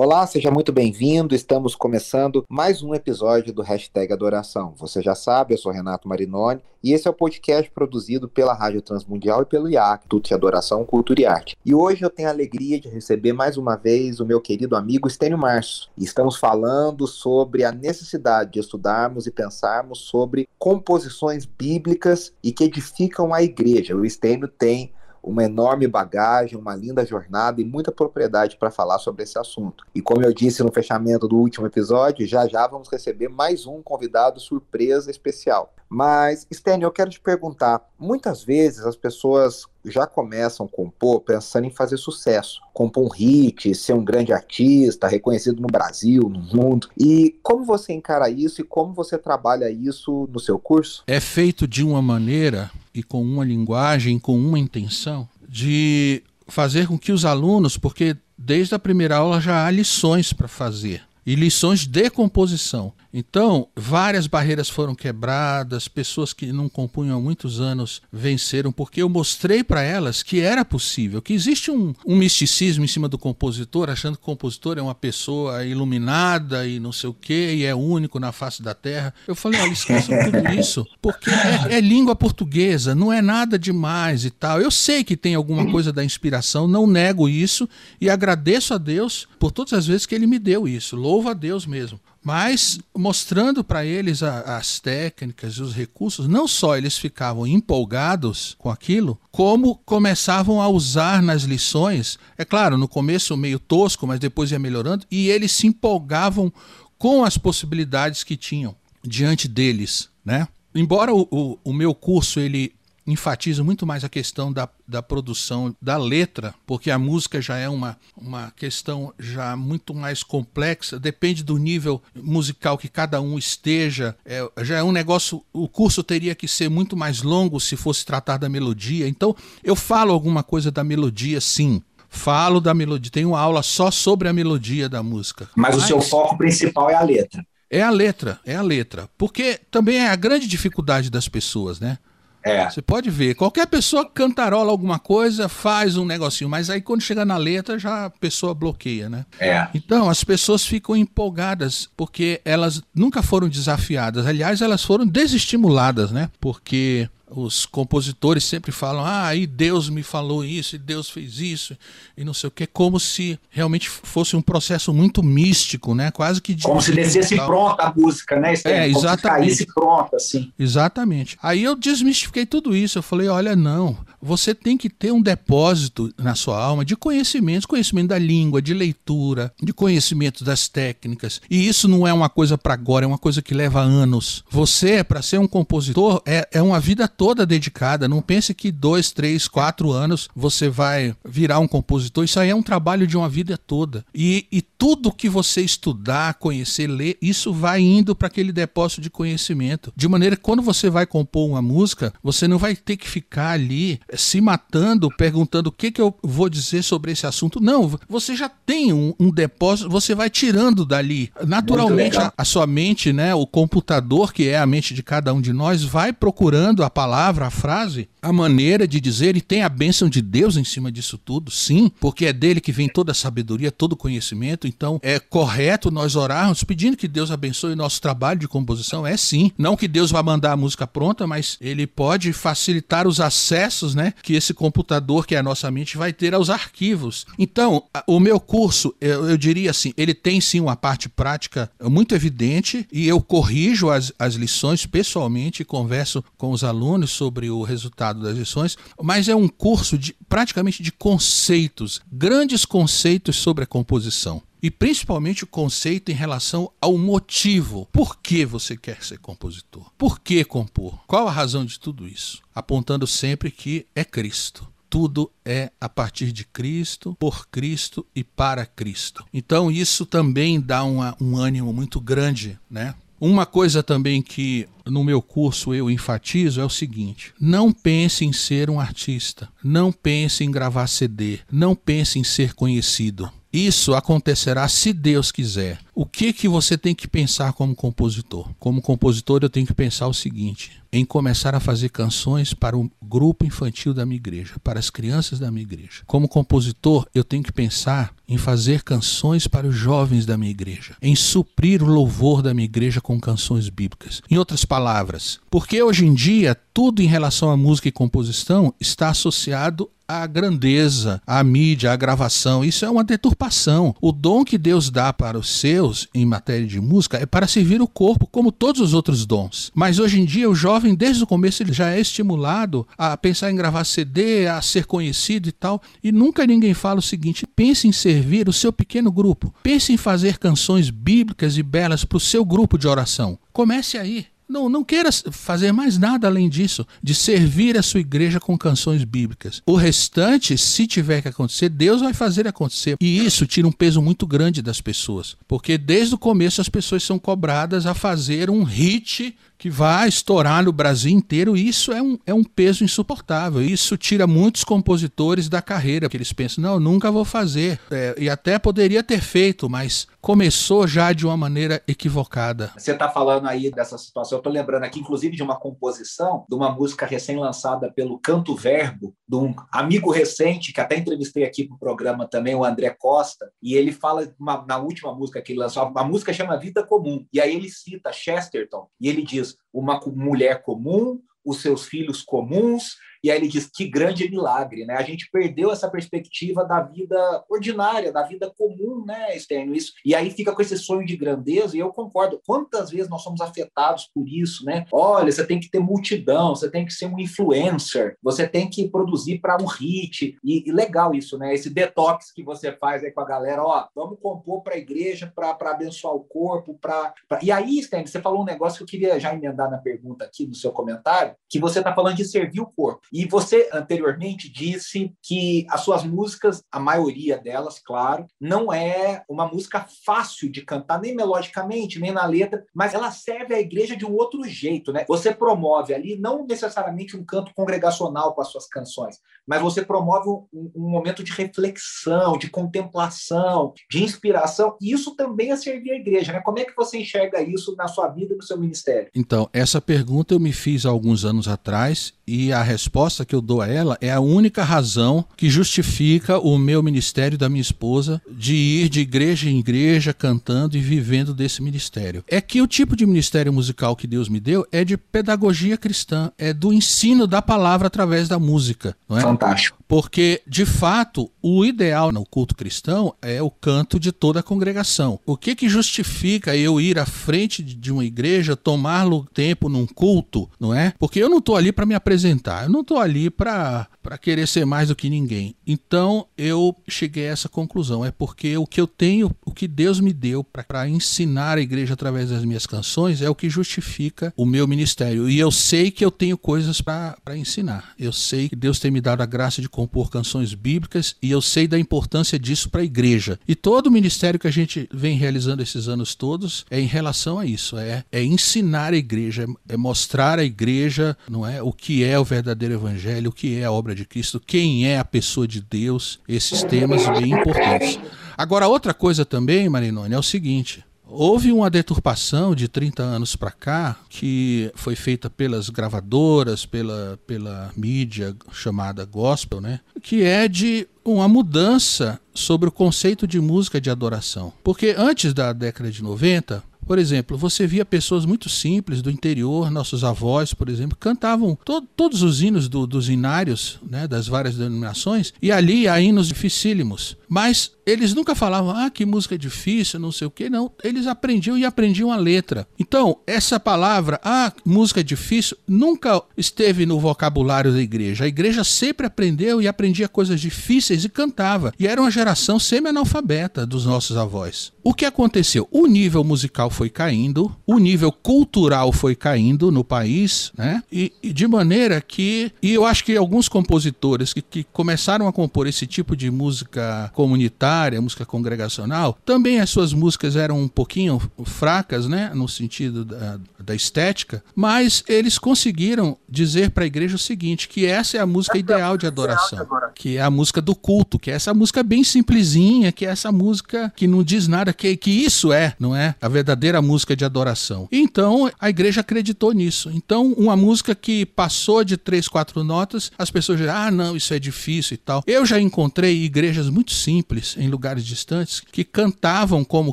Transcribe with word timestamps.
Olá, 0.00 0.24
seja 0.28 0.48
muito 0.48 0.70
bem-vindo. 0.70 1.34
Estamos 1.34 1.74
começando 1.74 2.46
mais 2.48 2.84
um 2.84 2.94
episódio 2.94 3.52
do 3.52 3.62
Hashtag 3.62 4.12
Adoração. 4.12 4.72
Você 4.78 5.02
já 5.02 5.12
sabe, 5.12 5.54
eu 5.54 5.58
sou 5.58 5.72
Renato 5.72 6.06
Marinoni 6.06 6.60
e 6.84 6.92
esse 6.92 7.08
é 7.08 7.10
o 7.10 7.12
podcast 7.12 7.68
produzido 7.72 8.28
pela 8.28 8.54
Rádio 8.54 8.80
Transmundial 8.80 9.42
e 9.42 9.46
pelo 9.46 9.68
IAC, 9.68 10.02
Instituto 10.02 10.28
de 10.28 10.34
Adoração, 10.34 10.84
Cultura 10.84 11.20
e 11.20 11.26
Arte. 11.26 11.58
E 11.66 11.74
hoje 11.74 12.04
eu 12.04 12.10
tenho 12.10 12.28
a 12.28 12.30
alegria 12.30 12.78
de 12.78 12.88
receber 12.88 13.32
mais 13.32 13.56
uma 13.56 13.74
vez 13.74 14.20
o 14.20 14.24
meu 14.24 14.40
querido 14.40 14.76
amigo 14.76 15.08
Estênio 15.08 15.36
Março. 15.36 15.90
Estamos 15.98 16.36
falando 16.36 17.04
sobre 17.08 17.64
a 17.64 17.72
necessidade 17.72 18.52
de 18.52 18.60
estudarmos 18.60 19.26
e 19.26 19.32
pensarmos 19.32 20.02
sobre 20.02 20.48
composições 20.60 21.44
bíblicas 21.44 22.32
e 22.40 22.52
que 22.52 22.62
edificam 22.62 23.34
a 23.34 23.42
igreja. 23.42 23.96
O 23.96 24.04
Estênio 24.04 24.46
tem 24.46 24.92
uma 25.22 25.44
enorme 25.44 25.86
bagagem, 25.86 26.58
uma 26.58 26.74
linda 26.74 27.04
jornada 27.04 27.60
e 27.60 27.64
muita 27.64 27.92
propriedade 27.92 28.56
para 28.56 28.70
falar 28.70 28.98
sobre 28.98 29.22
esse 29.22 29.38
assunto. 29.38 29.84
E 29.94 30.00
como 30.00 30.22
eu 30.22 30.32
disse 30.32 30.62
no 30.62 30.72
fechamento 30.72 31.28
do 31.28 31.36
último 31.36 31.66
episódio, 31.66 32.26
já 32.26 32.46
já 32.46 32.66
vamos 32.66 32.88
receber 32.88 33.28
mais 33.28 33.66
um 33.66 33.82
convidado 33.82 34.40
surpresa 34.40 35.10
especial. 35.10 35.74
Mas, 35.88 36.46
Stênio, 36.52 36.86
eu 36.86 36.90
quero 36.90 37.10
te 37.10 37.20
perguntar: 37.20 37.80
muitas 37.98 38.42
vezes 38.42 38.80
as 38.80 38.96
pessoas 38.96 39.64
já 39.84 40.06
começam 40.06 40.66
a 40.66 40.68
compor 40.68 41.20
pensando 41.20 41.64
em 41.64 41.70
fazer 41.70 41.96
sucesso, 41.96 42.60
compor 42.74 43.04
um 43.04 43.08
hit, 43.08 43.74
ser 43.74 43.94
um 43.94 44.04
grande 44.04 44.32
artista, 44.32 45.08
reconhecido 45.08 45.60
no 45.60 45.68
Brasil, 45.68 46.22
no 46.22 46.40
mundo. 46.40 46.88
E 46.98 47.36
como 47.42 47.64
você 47.64 47.92
encara 47.92 48.28
isso 48.28 48.60
e 48.60 48.64
como 48.64 48.92
você 48.92 49.16
trabalha 49.16 49.70
isso 49.70 50.28
no 50.30 50.38
seu 50.38 50.58
curso? 50.58 51.02
É 51.06 51.20
feito 51.20 51.66
de 51.66 51.82
uma 51.82 52.02
maneira 52.02 52.70
e 52.94 53.02
com 53.02 53.22
uma 53.22 53.44
linguagem, 53.44 54.18
com 54.18 54.36
uma 54.36 54.58
intenção 54.58 55.28
de 55.48 56.22
fazer 56.46 56.86
com 56.86 56.98
que 56.98 57.12
os 57.12 57.24
alunos, 57.24 57.76
porque 57.76 58.16
desde 58.36 58.74
a 58.74 58.78
primeira 58.78 59.16
aula 59.16 59.40
já 59.40 59.66
há 59.66 59.70
lições 59.70 60.32
para 60.32 60.48
fazer 60.48 61.02
e 61.28 61.34
lições 61.34 61.86
de 61.86 62.08
composição. 62.08 62.94
Então, 63.12 63.68
várias 63.74 64.26
barreiras 64.26 64.68
foram 64.68 64.94
quebradas, 64.94 65.88
pessoas 65.88 66.32
que 66.32 66.52
não 66.52 66.68
compunham 66.68 67.18
há 67.18 67.20
muitos 67.20 67.60
anos 67.60 68.02
venceram, 68.12 68.70
porque 68.70 69.02
eu 69.02 69.08
mostrei 69.08 69.64
para 69.64 69.82
elas 69.82 70.22
que 70.22 70.40
era 70.40 70.64
possível, 70.64 71.20
que 71.20 71.32
existe 71.32 71.70
um, 71.70 71.94
um, 72.06 72.16
misticismo 72.16 72.84
em 72.84 72.88
cima 72.88 73.08
do 73.08 73.18
compositor, 73.18 73.88
achando 73.88 74.16
que 74.16 74.22
o 74.22 74.26
compositor 74.26 74.78
é 74.78 74.82
uma 74.82 74.94
pessoa 74.94 75.64
iluminada 75.64 76.66
e 76.66 76.78
não 76.78 76.92
sei 76.92 77.08
o 77.08 77.14
quê, 77.14 77.54
e 77.56 77.64
é 77.64 77.74
único 77.74 78.20
na 78.20 78.30
face 78.30 78.62
da 78.62 78.74
terra. 78.74 79.12
Eu 79.26 79.34
falei, 79.34 79.60
olha, 79.60 79.72
esqueçam 79.72 80.14
tudo 80.24 80.52
isso, 80.52 80.86
porque 81.00 81.30
é, 81.30 81.76
é 81.76 81.80
língua 81.80 82.14
portuguesa, 82.14 82.94
não 82.94 83.12
é 83.12 83.22
nada 83.22 83.58
demais 83.58 84.24
e 84.24 84.30
tal. 84.30 84.60
Eu 84.60 84.70
sei 84.70 85.02
que 85.02 85.16
tem 85.16 85.34
alguma 85.34 85.70
coisa 85.70 85.92
da 85.92 86.04
inspiração, 86.04 86.68
não 86.68 86.86
nego 86.86 87.28
isso, 87.28 87.68
e 88.00 88.10
agradeço 88.10 88.74
a 88.74 88.78
Deus 88.78 89.26
por 89.38 89.50
todas 89.50 89.72
as 89.72 89.86
vezes 89.86 90.04
que 90.04 90.14
ele 90.14 90.26
me 90.26 90.38
deu 90.38 90.68
isso. 90.68 90.94
Louvo 90.94 91.17
a 91.26 91.32
Deus 91.32 91.64
mesmo 91.64 91.98
mas 92.28 92.78
mostrando 92.94 93.64
para 93.64 93.86
eles 93.86 94.22
a, 94.22 94.58
as 94.58 94.78
técnicas 94.80 95.54
e 95.54 95.62
os 95.62 95.74
recursos, 95.74 96.28
não 96.28 96.46
só 96.46 96.76
eles 96.76 96.98
ficavam 96.98 97.46
empolgados 97.46 98.54
com 98.58 98.68
aquilo, 98.68 99.18
como 99.30 99.76
começavam 99.76 100.60
a 100.60 100.68
usar 100.68 101.22
nas 101.22 101.44
lições. 101.44 102.18
É 102.36 102.44
claro, 102.44 102.76
no 102.76 102.86
começo 102.86 103.34
meio 103.34 103.58
tosco, 103.58 104.06
mas 104.06 104.20
depois 104.20 104.50
ia 104.50 104.58
melhorando, 104.58 105.06
e 105.10 105.30
eles 105.30 105.52
se 105.52 105.66
empolgavam 105.66 106.52
com 106.98 107.24
as 107.24 107.38
possibilidades 107.38 108.24
que 108.24 108.36
tinham 108.36 108.76
diante 109.02 109.48
deles, 109.48 110.10
né? 110.22 110.46
Embora 110.74 111.14
o, 111.14 111.26
o, 111.30 111.58
o 111.64 111.72
meu 111.72 111.94
curso 111.94 112.40
ele 112.40 112.74
enfatizo 113.08 113.64
muito 113.64 113.86
mais 113.86 114.04
a 114.04 114.08
questão 114.08 114.52
da, 114.52 114.68
da 114.86 115.02
produção 115.02 115.74
da 115.80 115.96
letra, 115.96 116.54
porque 116.66 116.90
a 116.90 116.98
música 116.98 117.40
já 117.40 117.56
é 117.56 117.68
uma, 117.68 117.96
uma 118.16 118.52
questão 118.54 119.14
já 119.18 119.56
muito 119.56 119.94
mais 119.94 120.22
complexa, 120.22 120.98
depende 120.98 121.42
do 121.42 121.56
nível 121.56 122.02
musical 122.14 122.76
que 122.76 122.88
cada 122.88 123.20
um 123.20 123.38
esteja. 123.38 124.14
É, 124.26 124.46
já 124.62 124.78
é 124.78 124.82
um 124.82 124.92
negócio. 124.92 125.42
O 125.52 125.68
curso 125.68 126.02
teria 126.02 126.34
que 126.34 126.46
ser 126.46 126.68
muito 126.68 126.96
mais 126.96 127.22
longo 127.22 127.58
se 127.58 127.76
fosse 127.76 128.04
tratar 128.04 128.36
da 128.36 128.48
melodia. 128.48 129.08
Então, 129.08 129.34
eu 129.64 129.74
falo 129.74 130.12
alguma 130.12 130.42
coisa 130.42 130.70
da 130.70 130.84
melodia, 130.84 131.40
sim. 131.40 131.82
Falo 132.10 132.60
da 132.60 132.74
melodia, 132.74 133.10
tenho 133.10 133.34
aula 133.34 133.62
só 133.62 133.90
sobre 133.90 134.28
a 134.28 134.32
melodia 134.32 134.88
da 134.88 135.02
música. 135.02 135.48
Mas, 135.54 135.76
Mas 135.76 135.84
o 135.84 135.86
seu 135.86 136.00
foco 136.00 136.36
principal 136.36 136.88
é 136.90 136.94
a 136.94 137.02
letra. 137.02 137.44
É 137.70 137.82
a 137.82 137.90
letra, 137.90 138.40
é 138.46 138.56
a 138.56 138.62
letra. 138.62 139.08
Porque 139.18 139.60
também 139.70 139.98
é 139.98 140.08
a 140.08 140.16
grande 140.16 140.46
dificuldade 140.46 141.10
das 141.10 141.28
pessoas, 141.28 141.78
né? 141.78 141.98
É. 142.48 142.70
Você 142.70 142.82
pode 142.82 143.10
ver, 143.10 143.34
qualquer 143.34 143.66
pessoa 143.66 144.08
cantarola 144.08 144.70
alguma 144.70 144.98
coisa, 144.98 145.48
faz 145.48 145.96
um 145.96 146.04
negocinho, 146.04 146.48
mas 146.48 146.70
aí 146.70 146.80
quando 146.80 147.00
chega 147.00 147.24
na 147.24 147.36
letra 147.36 147.78
já 147.78 148.06
a 148.06 148.10
pessoa 148.10 148.54
bloqueia, 148.54 149.08
né? 149.08 149.24
É. 149.38 149.68
Então 149.74 150.08
as 150.08 150.24
pessoas 150.24 150.64
ficam 150.64 150.96
empolgadas 150.96 151.88
porque 151.96 152.40
elas 152.44 152.82
nunca 152.94 153.22
foram 153.22 153.48
desafiadas. 153.48 154.26
Aliás, 154.26 154.62
elas 154.62 154.84
foram 154.84 155.06
desestimuladas, 155.06 156.10
né? 156.10 156.30
Porque 156.40 157.08
os 157.30 157.66
compositores 157.66 158.44
sempre 158.44 158.72
falam, 158.72 159.04
ah, 159.04 159.34
e 159.34 159.46
Deus 159.46 159.88
me 159.88 160.02
falou 160.02 160.44
isso, 160.44 160.76
e 160.76 160.78
Deus 160.78 161.10
fez 161.10 161.38
isso, 161.38 161.76
e 162.16 162.24
não 162.24 162.34
sei 162.34 162.48
o 162.48 162.50
que, 162.50 162.66
como 162.66 162.98
se 162.98 163.38
realmente 163.50 163.88
fosse 163.88 164.36
um 164.36 164.42
processo 164.42 164.92
muito 164.92 165.22
místico, 165.22 165.94
né? 165.94 166.10
Quase 166.10 166.40
que 166.40 166.54
de 166.54 166.64
Como 166.64 166.80
se 166.80 166.92
descesse 166.92 167.36
pronta 167.36 167.84
a 167.84 167.94
música, 167.94 168.38
né? 168.38 168.52
Esther? 168.52 168.72
É, 168.72 168.88
exatamente. 168.88 169.22
Como 169.22 169.34
se 169.34 169.40
caísse 169.40 169.66
pronta, 169.66 170.16
assim. 170.16 170.52
Exatamente. 170.58 171.38
Aí 171.42 171.62
eu 171.62 171.74
desmistifiquei 171.74 172.46
tudo 172.46 172.74
isso, 172.76 172.98
eu 172.98 173.02
falei, 173.02 173.28
olha, 173.28 173.54
não, 173.54 173.96
você 174.20 174.54
tem 174.54 174.76
que 174.76 174.88
ter 174.88 175.12
um 175.12 175.22
depósito 175.22 176.12
na 176.18 176.34
sua 176.34 176.62
alma 176.62 176.84
de 176.84 176.96
conhecimentos, 176.96 177.66
conhecimento 177.66 178.08
da 178.08 178.18
língua, 178.18 178.60
de 178.60 178.74
leitura, 178.74 179.52
de 179.62 179.72
conhecimento 179.72 180.44
das 180.44 180.68
técnicas. 180.68 181.40
E 181.50 181.68
isso 181.68 181.88
não 181.88 182.06
é 182.06 182.12
uma 182.12 182.28
coisa 182.28 182.58
para 182.58 182.74
agora, 182.74 183.04
é 183.04 183.08
uma 183.08 183.18
coisa 183.18 183.42
que 183.42 183.54
leva 183.54 183.80
anos. 183.80 184.44
Você, 184.50 185.02
para 185.04 185.22
ser 185.22 185.38
um 185.38 185.46
compositor, 185.46 186.22
é, 186.26 186.48
é 186.52 186.62
uma 186.62 186.80
vida 186.80 187.06
toda 187.18 187.44
dedicada. 187.44 188.08
Não 188.08 188.22
pense 188.22 188.54
que 188.54 188.70
dois, 188.70 189.10
três, 189.10 189.48
quatro 189.48 189.90
anos 189.90 190.30
você 190.34 190.70
vai 190.70 191.14
virar 191.28 191.58
um 191.58 191.66
compositor. 191.66 192.24
Isso 192.24 192.38
aí 192.38 192.48
é 192.48 192.54
um 192.54 192.62
trabalho 192.62 193.06
de 193.06 193.16
uma 193.16 193.28
vida 193.28 193.58
toda. 193.58 194.06
E, 194.14 194.46
e 194.52 194.62
tudo 194.62 195.12
que 195.12 195.28
você 195.28 195.60
estudar, 195.60 196.34
conhecer, 196.34 196.86
ler, 196.86 197.18
isso 197.20 197.52
vai 197.52 197.80
indo 197.80 198.14
para 198.14 198.28
aquele 198.28 198.52
depósito 198.52 199.00
de 199.00 199.10
conhecimento. 199.10 199.92
De 199.96 200.06
maneira 200.06 200.36
que 200.36 200.42
quando 200.42 200.62
você 200.62 200.88
vai 200.88 201.04
compor 201.04 201.48
uma 201.50 201.60
música, 201.60 202.14
você 202.22 202.46
não 202.46 202.56
vai 202.56 202.76
ter 202.76 202.96
que 202.96 203.08
ficar 203.08 203.50
ali 203.50 203.98
se 204.14 204.40
matando, 204.40 205.10
perguntando 205.10 205.70
o 205.70 205.72
que, 205.72 205.90
que 205.90 206.00
eu 206.00 206.14
vou 206.22 206.48
dizer 206.48 206.84
sobre 206.84 207.10
esse 207.10 207.26
assunto. 207.26 207.60
Não, 207.60 207.98
você 208.08 208.36
já 208.36 208.48
tem 208.48 208.92
um, 208.92 209.12
um 209.18 209.30
depósito, 209.30 209.90
você 209.90 210.14
vai 210.14 210.30
tirando 210.30 210.84
dali. 210.84 211.32
Naturalmente, 211.44 212.16
a, 212.16 212.32
a, 212.36 212.44
sua 212.44 212.66
mente, 212.66 213.12
né, 213.12 213.34
o 213.34 213.46
computador, 213.46 214.32
que 214.32 214.46
é 214.46 214.58
a 214.58 214.66
mente 214.66 214.94
de 214.94 215.02
cada 215.02 215.34
um 215.34 215.40
de 215.40 215.52
nós, 215.52 215.82
vai 215.82 216.12
procurando 216.12 216.84
a 216.84 216.90
palavra, 216.90 217.07
a 217.16 217.50
frase, 217.50 218.08
a 218.20 218.32
maneira 218.32 218.86
de 218.86 219.00
dizer, 219.00 219.36
e 219.36 219.40
tem 219.40 219.62
a 219.62 219.68
bênção 219.68 220.08
de 220.08 220.20
Deus 220.20 220.56
em 220.56 220.64
cima 220.64 220.90
disso 220.90 221.16
tudo, 221.16 221.50
sim, 221.50 221.90
porque 222.00 222.26
é 222.26 222.32
dele 222.32 222.60
que 222.60 222.72
vem 222.72 222.88
toda 222.88 223.12
a 223.12 223.14
sabedoria, 223.14 223.70
todo 223.70 223.92
o 223.92 223.96
conhecimento. 223.96 224.66
Então, 224.66 224.98
é 225.02 225.18
correto 225.18 225.90
nós 225.90 226.16
orarmos 226.16 226.64
pedindo 226.64 226.96
que 226.96 227.08
Deus 227.08 227.30
abençoe 227.30 227.74
nosso 227.74 228.00
trabalho 228.00 228.40
de 228.40 228.48
composição, 228.48 229.06
é 229.06 229.16
sim. 229.16 229.52
Não 229.56 229.76
que 229.76 229.88
Deus 229.88 230.10
vá 230.10 230.22
mandar 230.22 230.52
a 230.52 230.56
música 230.56 230.86
pronta, 230.86 231.26
mas 231.26 231.56
ele 231.60 231.86
pode 231.86 232.32
facilitar 232.32 233.06
os 233.06 233.20
acessos 233.20 233.94
né, 233.94 234.12
que 234.22 234.34
esse 234.34 234.52
computador, 234.52 235.26
que 235.26 235.34
é 235.34 235.38
a 235.38 235.42
nossa 235.42 235.70
mente, 235.70 235.96
vai 235.96 236.12
ter 236.12 236.34
aos 236.34 236.50
arquivos. 236.50 237.26
Então, 237.38 237.84
o 238.06 238.20
meu 238.20 238.40
curso, 238.40 238.94
eu, 239.00 239.28
eu 239.28 239.36
diria 239.36 239.70
assim, 239.70 239.92
ele 239.96 240.14
tem 240.14 240.40
sim 240.40 240.60
uma 240.60 240.76
parte 240.76 241.08
prática 241.08 241.70
muito 241.82 242.14
evidente 242.14 242.86
e 242.92 243.06
eu 243.06 243.20
corrijo 243.20 243.90
as, 243.90 244.12
as 244.18 244.34
lições 244.34 244.86
pessoalmente 244.86 245.64
converso 245.64 246.24
com 246.36 246.50
os 246.50 246.64
alunos 246.64 246.97
sobre 247.06 247.50
o 247.50 247.62
resultado 247.62 248.22
das 248.22 248.36
lições, 248.36 248.76
mas 249.00 249.28
é 249.28 249.34
um 249.34 249.48
curso 249.48 249.96
de 249.96 250.14
praticamente 250.28 250.82
de 250.82 250.92
conceitos, 250.92 252.00
grandes 252.10 252.64
conceitos 252.64 253.36
sobre 253.36 253.64
a 253.64 253.66
composição 253.66 254.42
e 254.62 254.70
principalmente 254.70 255.44
o 255.44 255.46
conceito 255.46 256.10
em 256.10 256.14
relação 256.14 256.70
ao 256.80 256.98
motivo. 256.98 257.88
Por 257.92 258.18
que 258.18 258.44
você 258.44 258.76
quer 258.76 259.04
ser 259.04 259.18
compositor? 259.18 259.90
Por 259.96 260.18
que 260.18 260.44
compor? 260.44 260.98
Qual 261.06 261.28
a 261.28 261.32
razão 261.32 261.64
de 261.64 261.78
tudo 261.78 262.08
isso? 262.08 262.42
Apontando 262.54 263.06
sempre 263.06 263.50
que 263.50 263.86
é 263.94 264.04
Cristo 264.04 264.68
tudo 264.90 265.30
é 265.44 265.70
a 265.80 265.88
partir 265.88 266.32
de 266.32 266.44
Cristo, 266.44 267.14
por 267.18 267.46
Cristo 267.48 268.06
e 268.14 268.24
para 268.24 268.64
Cristo. 268.64 269.24
Então 269.32 269.70
isso 269.70 270.06
também 270.06 270.60
dá 270.60 270.82
uma, 270.82 271.16
um 271.20 271.36
ânimo 271.36 271.72
muito 271.72 272.00
grande, 272.00 272.58
né? 272.70 272.94
Uma 273.20 273.44
coisa 273.44 273.82
também 273.82 274.22
que 274.22 274.68
no 274.86 275.02
meu 275.02 275.20
curso 275.20 275.74
eu 275.74 275.90
enfatizo 275.90 276.60
é 276.60 276.64
o 276.64 276.70
seguinte: 276.70 277.32
não 277.40 277.72
pense 277.72 278.24
em 278.24 278.32
ser 278.32 278.70
um 278.70 278.78
artista, 278.78 279.48
não 279.62 279.90
pense 279.90 280.44
em 280.44 280.50
gravar 280.50 280.86
CD, 280.86 281.40
não 281.50 281.74
pense 281.74 282.18
em 282.18 282.24
ser 282.24 282.54
conhecido. 282.54 283.30
Isso 283.52 283.94
acontecerá 283.94 284.68
se 284.68 284.92
Deus 284.92 285.32
quiser. 285.32 285.78
O 285.94 286.04
que 286.04 286.32
que 286.32 286.46
você 286.46 286.76
tem 286.76 286.94
que 286.94 287.08
pensar 287.08 287.52
como 287.54 287.74
compositor? 287.74 288.50
Como 288.58 288.82
compositor, 288.82 289.40
eu 289.42 289.48
tenho 289.48 289.66
que 289.66 289.74
pensar 289.74 290.06
o 290.06 290.14
seguinte: 290.14 290.72
em 290.92 291.04
começar 291.04 291.54
a 291.54 291.60
fazer 291.60 291.88
canções 291.88 292.52
para 292.52 292.76
o 292.76 292.90
grupo 293.02 293.46
infantil 293.46 293.94
da 293.94 294.04
minha 294.04 294.16
igreja, 294.16 294.54
para 294.62 294.78
as 294.78 294.90
crianças 294.90 295.38
da 295.38 295.50
minha 295.50 295.62
igreja. 295.62 296.02
Como 296.06 296.28
compositor, 296.28 297.06
eu 297.14 297.24
tenho 297.24 297.42
que 297.42 297.52
pensar 297.52 298.14
em 298.28 298.36
fazer 298.36 298.82
canções 298.82 299.46
para 299.46 299.66
os 299.66 299.74
jovens 299.74 300.26
da 300.26 300.36
minha 300.36 300.50
igreja, 300.50 300.94
em 301.00 301.16
suprir 301.16 301.82
o 301.82 301.86
louvor 301.86 302.42
da 302.42 302.52
minha 302.52 302.66
igreja 302.66 303.00
com 303.00 303.18
canções 303.18 303.68
bíblicas. 303.70 304.20
Em 304.30 304.36
outras 304.36 304.64
palavras, 304.64 305.40
porque 305.50 305.82
hoje 305.82 306.04
em 306.04 306.12
dia 306.14 306.56
tudo 306.74 307.02
em 307.02 307.06
relação 307.06 307.50
à 307.50 307.56
música 307.56 307.88
e 307.88 307.92
composição 307.92 308.72
está 308.78 309.08
associado 309.08 309.90
à 310.08 310.26
grandeza, 310.26 311.20
à 311.26 311.44
mídia, 311.44 311.92
à 311.92 311.96
gravação. 311.96 312.64
Isso 312.64 312.84
é 312.86 312.90
uma 312.90 313.04
deturpação. 313.04 313.94
O 314.00 314.10
dom 314.10 314.42
que 314.42 314.56
Deus 314.56 314.88
dá 314.88 315.12
para 315.12 315.38
os 315.38 315.50
seus 315.50 316.08
em 316.14 316.24
matéria 316.24 316.66
de 316.66 316.80
música 316.80 317.18
é 317.18 317.26
para 317.26 317.46
servir 317.46 317.82
o 317.82 317.86
corpo, 317.86 318.26
como 318.26 318.50
todos 318.50 318.80
os 318.80 318.94
outros 318.94 319.26
dons. 319.26 319.70
Mas 319.74 319.98
hoje 319.98 320.18
em 320.18 320.24
dia 320.24 320.48
o 320.48 320.54
jovem, 320.54 320.94
desde 320.94 321.22
o 321.22 321.26
começo, 321.26 321.62
ele 321.62 321.74
já 321.74 321.90
é 321.90 322.00
estimulado 322.00 322.88
a 322.96 323.16
pensar 323.18 323.50
em 323.50 323.56
gravar 323.56 323.84
CD, 323.84 324.46
a 324.46 324.62
ser 324.62 324.86
conhecido 324.86 325.48
e 325.48 325.52
tal. 325.52 325.82
E 326.02 326.10
nunca 326.10 326.46
ninguém 326.46 326.72
fala 326.72 327.00
o 327.00 327.02
seguinte: 327.02 327.46
pense 327.46 327.86
em 327.86 327.92
servir 327.92 328.48
o 328.48 328.52
seu 328.52 328.72
pequeno 328.72 329.12
grupo. 329.12 329.52
Pense 329.62 329.92
em 329.92 329.98
fazer 329.98 330.38
canções 330.38 330.88
bíblicas 330.88 331.58
e 331.58 331.62
belas 331.62 332.04
para 332.04 332.16
o 332.16 332.20
seu 332.20 332.44
grupo 332.44 332.78
de 332.78 332.88
oração. 332.88 333.38
Comece 333.52 333.98
aí. 333.98 334.26
Não, 334.48 334.68
não 334.68 334.82
queira 334.82 335.10
fazer 335.30 335.72
mais 335.72 335.98
nada 335.98 336.26
além 336.26 336.48
disso, 336.48 336.86
de 337.02 337.14
servir 337.14 337.76
a 337.76 337.82
sua 337.82 338.00
igreja 338.00 338.40
com 338.40 338.56
canções 338.56 339.04
bíblicas. 339.04 339.62
O 339.66 339.76
restante, 339.76 340.56
se 340.56 340.86
tiver 340.86 341.20
que 341.20 341.28
acontecer, 341.28 341.68
Deus 341.68 342.00
vai 342.00 342.14
fazer 342.14 342.48
acontecer. 342.48 342.96
E 343.00 343.24
isso 343.24 343.46
tira 343.46 343.68
um 343.68 343.72
peso 343.72 344.00
muito 344.00 344.26
grande 344.26 344.62
das 344.62 344.80
pessoas, 344.80 345.36
porque 345.46 345.76
desde 345.76 346.14
o 346.14 346.18
começo 346.18 346.60
as 346.60 346.68
pessoas 346.68 347.02
são 347.02 347.18
cobradas 347.18 347.84
a 347.84 347.92
fazer 347.92 348.48
um 348.48 348.62
hit 348.62 349.36
que 349.58 349.68
vai 349.68 350.08
estourar 350.08 350.64
no 350.64 350.72
Brasil 350.72 351.10
inteiro, 351.10 351.56
e 351.56 351.68
isso 351.68 351.92
é 351.92 352.00
um, 352.00 352.16
é 352.24 352.32
um 352.32 352.44
peso 352.44 352.84
insuportável. 352.84 353.60
Isso 353.60 353.96
tira 353.96 354.24
muitos 354.24 354.62
compositores 354.62 355.48
da 355.48 355.60
carreira, 355.60 356.08
que 356.08 356.16
eles 356.16 356.32
pensam, 356.32 356.62
não, 356.62 356.78
nunca 356.78 357.10
vou 357.10 357.24
fazer. 357.24 357.78
É, 357.90 358.14
e 358.16 358.30
até 358.30 358.56
poderia 358.58 359.02
ter 359.02 359.20
feito, 359.20 359.68
mas 359.68 360.06
começou 360.20 360.86
já 360.86 361.12
de 361.12 361.26
uma 361.26 361.36
maneira 361.36 361.82
equivocada. 361.86 362.72
Você 362.76 362.92
está 362.92 363.08
falando 363.08 363.46
aí 363.46 363.70
dessa 363.70 363.96
situação, 363.96 364.36
eu 364.36 364.40
estou 364.40 364.52
lembrando 364.52 364.84
aqui, 364.84 365.00
inclusive, 365.00 365.36
de 365.36 365.42
uma 365.42 365.58
composição, 365.58 366.44
de 366.48 366.54
uma 366.54 366.70
música 366.70 367.06
recém-lançada 367.06 367.90
pelo 367.92 368.18
Canto 368.18 368.54
Verbo, 368.54 369.14
de 369.28 369.36
um 369.36 369.54
amigo 369.72 370.10
recente, 370.10 370.72
que 370.72 370.80
até 370.80 370.96
entrevistei 370.96 371.44
aqui 371.44 371.64
para 371.64 371.76
o 371.76 371.78
programa 371.78 372.26
também, 372.26 372.54
o 372.54 372.64
André 372.64 372.90
Costa, 372.90 373.50
e 373.62 373.74
ele 373.74 373.92
fala 373.92 374.32
uma, 374.38 374.64
na 374.66 374.78
última 374.78 375.14
música 375.14 375.40
que 375.40 375.52
ele 375.52 375.60
lançou, 375.60 375.92
a 375.94 376.04
música 376.04 376.32
chama 376.32 376.58
Vida 376.58 376.84
Comum, 376.84 377.24
e 377.32 377.40
aí 377.40 377.54
ele 377.54 377.68
cita 377.68 378.12
Chesterton, 378.12 378.88
e 379.00 379.08
ele 379.08 379.22
diz: 379.22 379.56
uma 379.72 380.00
mulher 380.06 380.62
comum, 380.62 381.20
os 381.48 381.62
seus 381.62 381.86
filhos 381.86 382.22
comuns, 382.22 382.96
e 383.22 383.30
aí 383.30 383.38
ele 383.38 383.48
diz 383.48 383.66
que 383.66 383.88
grande 383.88 384.28
milagre, 384.30 384.84
né? 384.84 384.94
A 384.94 385.02
gente 385.02 385.28
perdeu 385.30 385.70
essa 385.70 385.90
perspectiva 385.90 386.64
da 386.64 386.82
vida 386.82 387.44
ordinária, 387.48 388.12
da 388.12 388.22
vida 388.22 388.52
comum, 388.56 389.04
né, 389.04 389.34
Estênio? 389.36 389.74
Isso. 389.74 389.92
E 390.04 390.14
aí 390.14 390.30
fica 390.30 390.52
com 390.52 390.62
esse 390.62 390.76
sonho 390.76 391.04
de 391.04 391.16
grandeza, 391.16 391.76
e 391.76 391.80
eu 391.80 391.90
concordo. 391.90 392.40
Quantas 392.46 392.90
vezes 392.90 393.08
nós 393.08 393.22
somos 393.22 393.40
afetados 393.40 394.08
por 394.14 394.28
isso, 394.28 394.64
né? 394.64 394.86
Olha, 394.92 395.30
você 395.32 395.44
tem 395.44 395.58
que 395.58 395.70
ter 395.70 395.80
multidão, 395.80 396.54
você 396.54 396.70
tem 396.70 396.86
que 396.86 396.92
ser 396.92 397.06
um 397.06 397.18
influencer, 397.18 398.16
você 398.22 398.46
tem 398.46 398.68
que 398.68 398.88
produzir 398.88 399.38
para 399.38 399.60
um 399.60 399.66
hit. 399.66 400.36
E, 400.44 400.68
e, 400.68 400.72
legal 400.72 401.14
isso, 401.14 401.36
né? 401.38 401.52
Esse 401.54 401.70
detox 401.70 402.32
que 402.32 402.42
você 402.42 402.72
faz 402.72 403.02
aí 403.02 403.10
com 403.10 403.20
a 403.20 403.26
galera, 403.26 403.64
ó, 403.64 403.88
vamos 403.94 404.18
compor 404.20 404.62
para 404.62 404.74
a 404.74 404.78
igreja, 404.78 405.32
para 405.34 405.56
abençoar 405.70 406.14
o 406.14 406.24
corpo, 406.24 406.78
para. 406.80 407.14
E 407.42 407.50
aí, 407.50 407.78
Estênio, 407.78 408.06
você 408.06 408.20
falou 408.20 408.42
um 408.42 408.46
negócio 408.46 408.78
que 408.78 408.84
eu 408.84 409.00
queria 409.00 409.18
já 409.18 409.34
emendar 409.34 409.70
na 409.70 409.78
pergunta 409.78 410.24
aqui 410.24 410.46
no 410.46 410.54
seu 410.54 410.70
comentário, 410.70 411.34
que 411.48 411.58
você 411.58 411.78
está 411.78 411.94
falando 411.94 412.16
de 412.16 412.24
servir 412.24 412.60
o 412.60 412.66
corpo. 412.66 413.00
E 413.12 413.24
você 413.26 413.68
anteriormente 413.72 414.50
disse 414.52 415.12
que 415.22 415.66
as 415.70 415.80
suas 415.80 416.04
músicas, 416.04 416.62
a 416.70 416.78
maioria 416.78 417.38
delas, 417.38 417.78
claro, 417.78 418.26
não 418.40 418.72
é 418.72 419.22
uma 419.28 419.46
música 419.46 419.86
fácil 420.04 420.50
de 420.50 420.62
cantar, 420.62 421.00
nem 421.00 421.14
melodicamente, 421.14 421.98
nem 421.98 422.12
na 422.12 422.26
letra, 422.26 422.64
mas 422.74 422.94
ela 422.94 423.10
serve 423.10 423.54
à 423.54 423.60
igreja 423.60 423.96
de 423.96 424.04
um 424.04 424.14
outro 424.14 424.44
jeito, 424.44 424.92
né? 424.92 425.04
Você 425.08 425.32
promove 425.32 425.94
ali 425.94 426.18
não 426.18 426.46
necessariamente 426.46 427.16
um 427.16 427.24
canto 427.24 427.52
congregacional 427.54 428.34
com 428.34 428.42
as 428.42 428.48
suas 428.48 428.66
canções, 428.66 429.18
mas 429.46 429.62
você 429.62 429.82
promove 429.82 430.28
um, 430.28 430.70
um 430.74 430.90
momento 430.90 431.24
de 431.24 431.32
reflexão, 431.32 432.36
de 432.36 432.50
contemplação, 432.50 433.72
de 433.90 434.02
inspiração, 434.02 434.76
e 434.80 434.92
isso 434.92 435.14
também 435.16 435.52
é 435.52 435.56
servir 435.56 435.92
à 435.92 435.96
igreja, 435.96 436.32
né? 436.32 436.40
Como 436.40 436.58
é 436.58 436.64
que 436.64 436.76
você 436.76 436.98
enxerga 436.98 437.40
isso 437.40 437.74
na 437.76 437.88
sua 437.88 438.08
vida, 438.08 438.34
no 438.34 438.42
seu 438.42 438.58
ministério? 438.58 439.10
Então, 439.14 439.48
essa 439.52 439.80
pergunta 439.80 440.34
eu 440.34 440.40
me 440.40 440.52
fiz 440.52 440.84
há 440.84 440.90
alguns 440.90 441.17
anos 441.24 441.48
atrás 441.48 442.14
e 442.28 442.52
a 442.52 442.62
resposta 442.62 443.24
que 443.24 443.34
eu 443.34 443.40
dou 443.40 443.62
a 443.62 443.66
ela 443.66 443.96
é 444.02 444.12
a 444.12 444.20
única 444.20 444.62
razão 444.62 445.24
que 445.34 445.48
justifica 445.48 446.38
o 446.38 446.58
meu 446.58 446.82
ministério 446.82 447.38
da 447.38 447.48
minha 447.48 447.62
esposa 447.62 448.20
de 448.30 448.54
ir 448.54 448.90
de 448.90 449.00
igreja 449.00 449.48
em 449.48 449.58
igreja 449.58 450.12
cantando 450.12 450.76
e 450.76 450.80
vivendo 450.80 451.32
desse 451.32 451.62
ministério. 451.62 452.22
É 452.28 452.40
que 452.40 452.60
o 452.60 452.66
tipo 452.66 452.94
de 452.94 453.06
ministério 453.06 453.52
musical 453.52 453.96
que 453.96 454.06
Deus 454.06 454.28
me 454.28 454.38
deu 454.38 454.66
é 454.70 454.84
de 454.84 454.98
pedagogia 454.98 455.78
cristã, 455.78 456.30
é 456.36 456.52
do 456.52 456.70
ensino 456.70 457.26
da 457.26 457.40
palavra 457.40 457.86
através 457.86 458.28
da 458.28 458.38
música, 458.38 458.94
não 459.08 459.16
é? 459.16 459.22
Fantástico. 459.22 459.78
Porque, 459.88 460.42
de 460.46 460.66
fato, 460.66 461.30
o 461.40 461.64
ideal 461.64 462.12
no 462.12 462.26
culto 462.26 462.54
cristão 462.54 463.14
é 463.22 463.40
o 463.40 463.50
canto 463.50 463.98
de 463.98 464.12
toda 464.12 464.40
a 464.40 464.42
congregação. 464.42 465.18
O 465.24 465.34
que 465.34 465.56
que 465.56 465.66
justifica 465.66 466.54
eu 466.54 466.78
ir 466.78 466.98
à 466.98 467.06
frente 467.06 467.62
de 467.62 467.90
uma 467.90 468.04
igreja, 468.04 468.54
tomar 468.54 468.98
tempo 469.32 469.68
num 469.68 469.86
culto, 469.86 470.50
não 470.58 470.74
é? 470.74 470.92
Porque 470.98 471.20
eu 471.20 471.28
não 471.28 471.38
estou 471.38 471.56
ali 471.56 471.70
para 471.70 471.86
me 471.86 471.94
apresentar, 471.94 472.17
eu 472.24 472.68
não 472.68 472.80
estou 472.80 472.98
ali 472.98 473.30
para 473.30 473.88
querer 474.20 474.46
ser 474.46 474.64
mais 474.64 474.88
do 474.88 474.96
que 474.96 475.10
ninguém. 475.10 475.54
Então, 475.66 476.26
eu 476.36 476.74
cheguei 476.88 477.28
a 477.28 477.32
essa 477.32 477.48
conclusão. 477.48 478.04
É 478.04 478.10
porque 478.10 478.56
o 478.56 478.66
que 478.66 478.80
eu 478.80 478.86
tenho, 478.86 479.34
o 479.44 479.52
que 479.52 479.68
Deus 479.68 480.00
me 480.00 480.12
deu 480.12 480.42
para 480.42 480.88
ensinar 480.88 481.58
a 481.58 481.60
igreja 481.60 481.94
através 481.94 482.30
das 482.30 482.44
minhas 482.44 482.66
canções 482.66 483.22
é 483.22 483.28
o 483.28 483.34
que 483.34 483.50
justifica 483.50 484.32
o 484.36 484.46
meu 484.46 484.66
ministério. 484.66 485.28
E 485.28 485.38
eu 485.38 485.50
sei 485.50 485.90
que 485.90 486.04
eu 486.04 486.10
tenho 486.10 486.38
coisas 486.38 486.80
para 486.80 487.36
ensinar. 487.36 487.92
Eu 487.98 488.12
sei 488.12 488.48
que 488.48 488.56
Deus 488.56 488.78
tem 488.78 488.90
me 488.90 489.00
dado 489.00 489.22
a 489.22 489.26
graça 489.26 489.60
de 489.60 489.68
compor 489.68 490.10
canções 490.10 490.54
bíblicas 490.54 491.16
e 491.22 491.30
eu 491.30 491.40
sei 491.40 491.68
da 491.68 491.78
importância 491.78 492.38
disso 492.38 492.70
para 492.70 492.80
a 492.80 492.84
igreja. 492.84 493.38
E 493.46 493.54
todo 493.54 493.88
o 493.88 493.90
ministério 493.90 494.38
que 494.38 494.48
a 494.48 494.52
gente 494.52 494.88
vem 494.92 495.16
realizando 495.16 495.62
esses 495.62 495.88
anos 495.88 496.14
todos 496.14 496.64
é 496.70 496.80
em 496.80 496.86
relação 496.86 497.38
a 497.38 497.46
isso, 497.46 497.76
é, 497.78 498.04
é 498.10 498.22
ensinar 498.22 498.92
a 498.92 498.96
igreja, 498.96 499.46
é 499.68 499.76
mostrar 499.76 500.38
à 500.38 500.44
igreja, 500.44 501.16
não 501.28 501.46
é, 501.46 501.62
o 501.62 501.72
que 501.72 502.04
é 502.04 502.07
o 502.16 502.24
verdadeiro 502.24 502.74
evangelho, 502.74 503.30
o 503.30 503.32
que 503.32 503.58
é 503.58 503.64
a 503.64 503.72
obra 503.72 503.92
de 503.92 504.04
Cristo, 504.04 504.38
quem 504.38 504.86
é 504.86 505.00
a 505.00 505.04
pessoa 505.04 505.48
de 505.48 505.60
Deus, 505.60 506.20
esses 506.28 506.62
temas 506.62 507.04
bem 507.18 507.32
importantes. 507.32 507.98
Agora 508.36 508.68
outra 508.68 508.94
coisa 508.94 509.24
também, 509.24 509.68
Marinone, 509.68 510.14
é 510.14 510.18
o 510.18 510.22
seguinte, 510.22 510.84
Houve 511.10 511.50
uma 511.50 511.70
deturpação 511.70 512.54
de 512.54 512.68
30 512.68 513.02
anos 513.02 513.34
para 513.34 513.50
cá 513.50 513.96
que 514.10 514.70
foi 514.74 514.94
feita 514.94 515.30
pelas 515.30 515.70
gravadoras, 515.70 516.66
pela, 516.66 517.18
pela 517.26 517.72
mídia 517.74 518.36
chamada 518.52 519.06
gospel, 519.06 519.58
né? 519.58 519.80
Que 520.02 520.22
é 520.22 520.46
de 520.46 520.86
uma 521.02 521.26
mudança 521.26 522.20
sobre 522.34 522.68
o 522.68 522.72
conceito 522.72 523.26
de 523.26 523.40
música 523.40 523.80
de 523.80 523.88
adoração. 523.88 524.52
Porque 524.62 524.94
antes 524.98 525.32
da 525.32 525.54
década 525.54 525.90
de 525.90 526.02
90, 526.02 526.62
por 526.88 526.98
exemplo, 526.98 527.36
você 527.36 527.66
via 527.66 527.84
pessoas 527.84 528.24
muito 528.24 528.48
simples 528.48 529.02
do 529.02 529.10
interior, 529.10 529.70
nossos 529.70 530.02
avós, 530.02 530.54
por 530.54 530.70
exemplo, 530.70 530.96
cantavam 530.98 531.54
to 531.62 531.82
todos 531.94 532.22
os 532.22 532.40
hinos 532.40 532.66
do, 532.66 532.86
dos 532.86 533.10
inários, 533.10 533.78
né, 533.86 534.08
das 534.08 534.26
várias 534.26 534.56
denominações, 534.56 535.34
e 535.42 535.52
ali 535.52 535.86
há 535.86 536.00
hinos 536.00 536.28
dificílimos. 536.28 537.14
Mas 537.28 537.72
eles 537.88 538.12
nunca 538.12 538.34
falavam, 538.34 538.70
ah, 538.70 538.90
que 538.90 539.06
música 539.06 539.38
difícil, 539.38 539.98
não 539.98 540.12
sei 540.12 540.26
o 540.26 540.30
que, 540.30 540.50
não. 540.50 540.70
Eles 540.84 541.06
aprendiam 541.06 541.56
e 541.56 541.64
aprendiam 541.64 542.12
a 542.12 542.16
letra. 542.16 542.66
Então, 542.78 543.18
essa 543.26 543.58
palavra, 543.58 544.20
ah, 544.22 544.52
música 544.64 545.02
difícil, 545.02 545.56
nunca 545.66 546.22
esteve 546.36 546.84
no 546.84 547.00
vocabulário 547.00 547.72
da 547.72 547.80
igreja. 547.80 548.24
A 548.24 548.28
igreja 548.28 548.62
sempre 548.62 549.06
aprendeu 549.06 549.62
e 549.62 549.68
aprendia 549.68 550.08
coisas 550.08 550.40
difíceis 550.40 551.04
e 551.04 551.08
cantava. 551.08 551.72
E 551.78 551.86
era 551.86 552.00
uma 552.00 552.10
geração 552.10 552.58
semi-analfabeta 552.58 553.64
dos 553.64 553.86
nossos 553.86 554.16
avós. 554.16 554.72
O 554.88 554.94
que 554.94 555.04
aconteceu? 555.04 555.68
O 555.70 555.86
nível 555.86 556.24
musical 556.24 556.70
foi 556.70 556.88
caindo, 556.88 557.54
o 557.66 557.78
nível 557.78 558.10
cultural 558.10 558.90
foi 558.90 559.14
caindo 559.14 559.70
no 559.70 559.84
país, 559.84 560.50
né? 560.56 560.82
E, 560.90 561.12
e 561.22 561.30
de 561.30 561.46
maneira 561.46 562.00
que, 562.00 562.50
e 562.62 562.72
eu 562.72 562.86
acho 562.86 563.04
que 563.04 563.14
alguns 563.14 563.48
compositores 563.48 564.32
que, 564.32 564.40
que 564.40 564.64
começaram 564.64 565.28
a 565.28 565.32
compor 565.32 565.66
esse 565.66 565.86
tipo 565.86 566.16
de 566.16 566.30
música 566.30 567.10
comunitária, 567.14 567.77
comunitária, 567.78 568.00
música 568.00 568.26
congregacional, 568.26 569.18
também 569.24 569.60
as 569.60 569.70
suas 569.70 569.92
músicas 569.92 570.36
eram 570.36 570.60
um 570.60 570.68
pouquinho 570.68 571.20
fracas, 571.44 572.06
né, 572.06 572.30
no 572.34 572.48
sentido 572.48 573.04
da, 573.04 573.38
da 573.58 573.74
estética, 573.74 574.42
mas 574.54 575.04
eles 575.08 575.38
conseguiram 575.38 576.16
dizer 576.28 576.70
para 576.70 576.84
a 576.84 576.86
igreja 576.86 577.16
o 577.16 577.18
seguinte, 577.18 577.68
que 577.68 577.86
essa 577.86 578.16
é 578.16 578.20
a 578.20 578.26
música 578.26 578.58
ideal 578.58 578.96
de 578.96 579.06
adoração, 579.06 579.66
que 579.94 580.16
é 580.16 580.22
a 580.22 580.30
música 580.30 580.60
do 580.60 580.74
culto, 580.74 581.18
que 581.18 581.30
é 581.30 581.34
essa 581.34 581.54
música 581.54 581.82
bem 581.82 582.02
simplesinha, 582.02 582.90
que 582.90 583.06
é 583.06 583.10
essa 583.10 583.30
música 583.30 583.92
que 583.94 584.06
não 584.06 584.22
diz 584.22 584.48
nada, 584.48 584.72
que, 584.72 584.96
que 584.96 585.10
isso 585.10 585.52
é, 585.52 585.74
não 585.78 585.94
é? 585.94 586.14
A 586.20 586.28
verdadeira 586.28 586.82
música 586.82 587.14
de 587.14 587.24
adoração. 587.24 587.88
Então, 587.92 588.50
a 588.58 588.68
igreja 588.68 589.00
acreditou 589.00 589.52
nisso. 589.52 589.90
Então, 589.94 590.32
uma 590.32 590.56
música 590.56 590.94
que 590.94 591.24
passou 591.24 591.84
de 591.84 591.96
três, 591.96 592.26
quatro 592.28 592.64
notas, 592.64 593.10
as 593.18 593.30
pessoas 593.30 593.58
dizem, 593.58 593.72
ah, 593.72 593.90
não, 593.90 594.16
isso 594.16 594.34
é 594.34 594.38
difícil 594.38 594.94
e 594.94 594.98
tal. 594.98 595.22
Eu 595.26 595.44
já 595.46 595.60
encontrei 595.60 596.24
igrejas 596.24 596.68
muito 596.68 596.92
simples, 596.92 597.56
em 597.58 597.67
lugares 597.68 598.04
distantes, 598.04 598.60
que 598.60 598.84
cantavam 598.84 599.64
como 599.64 599.92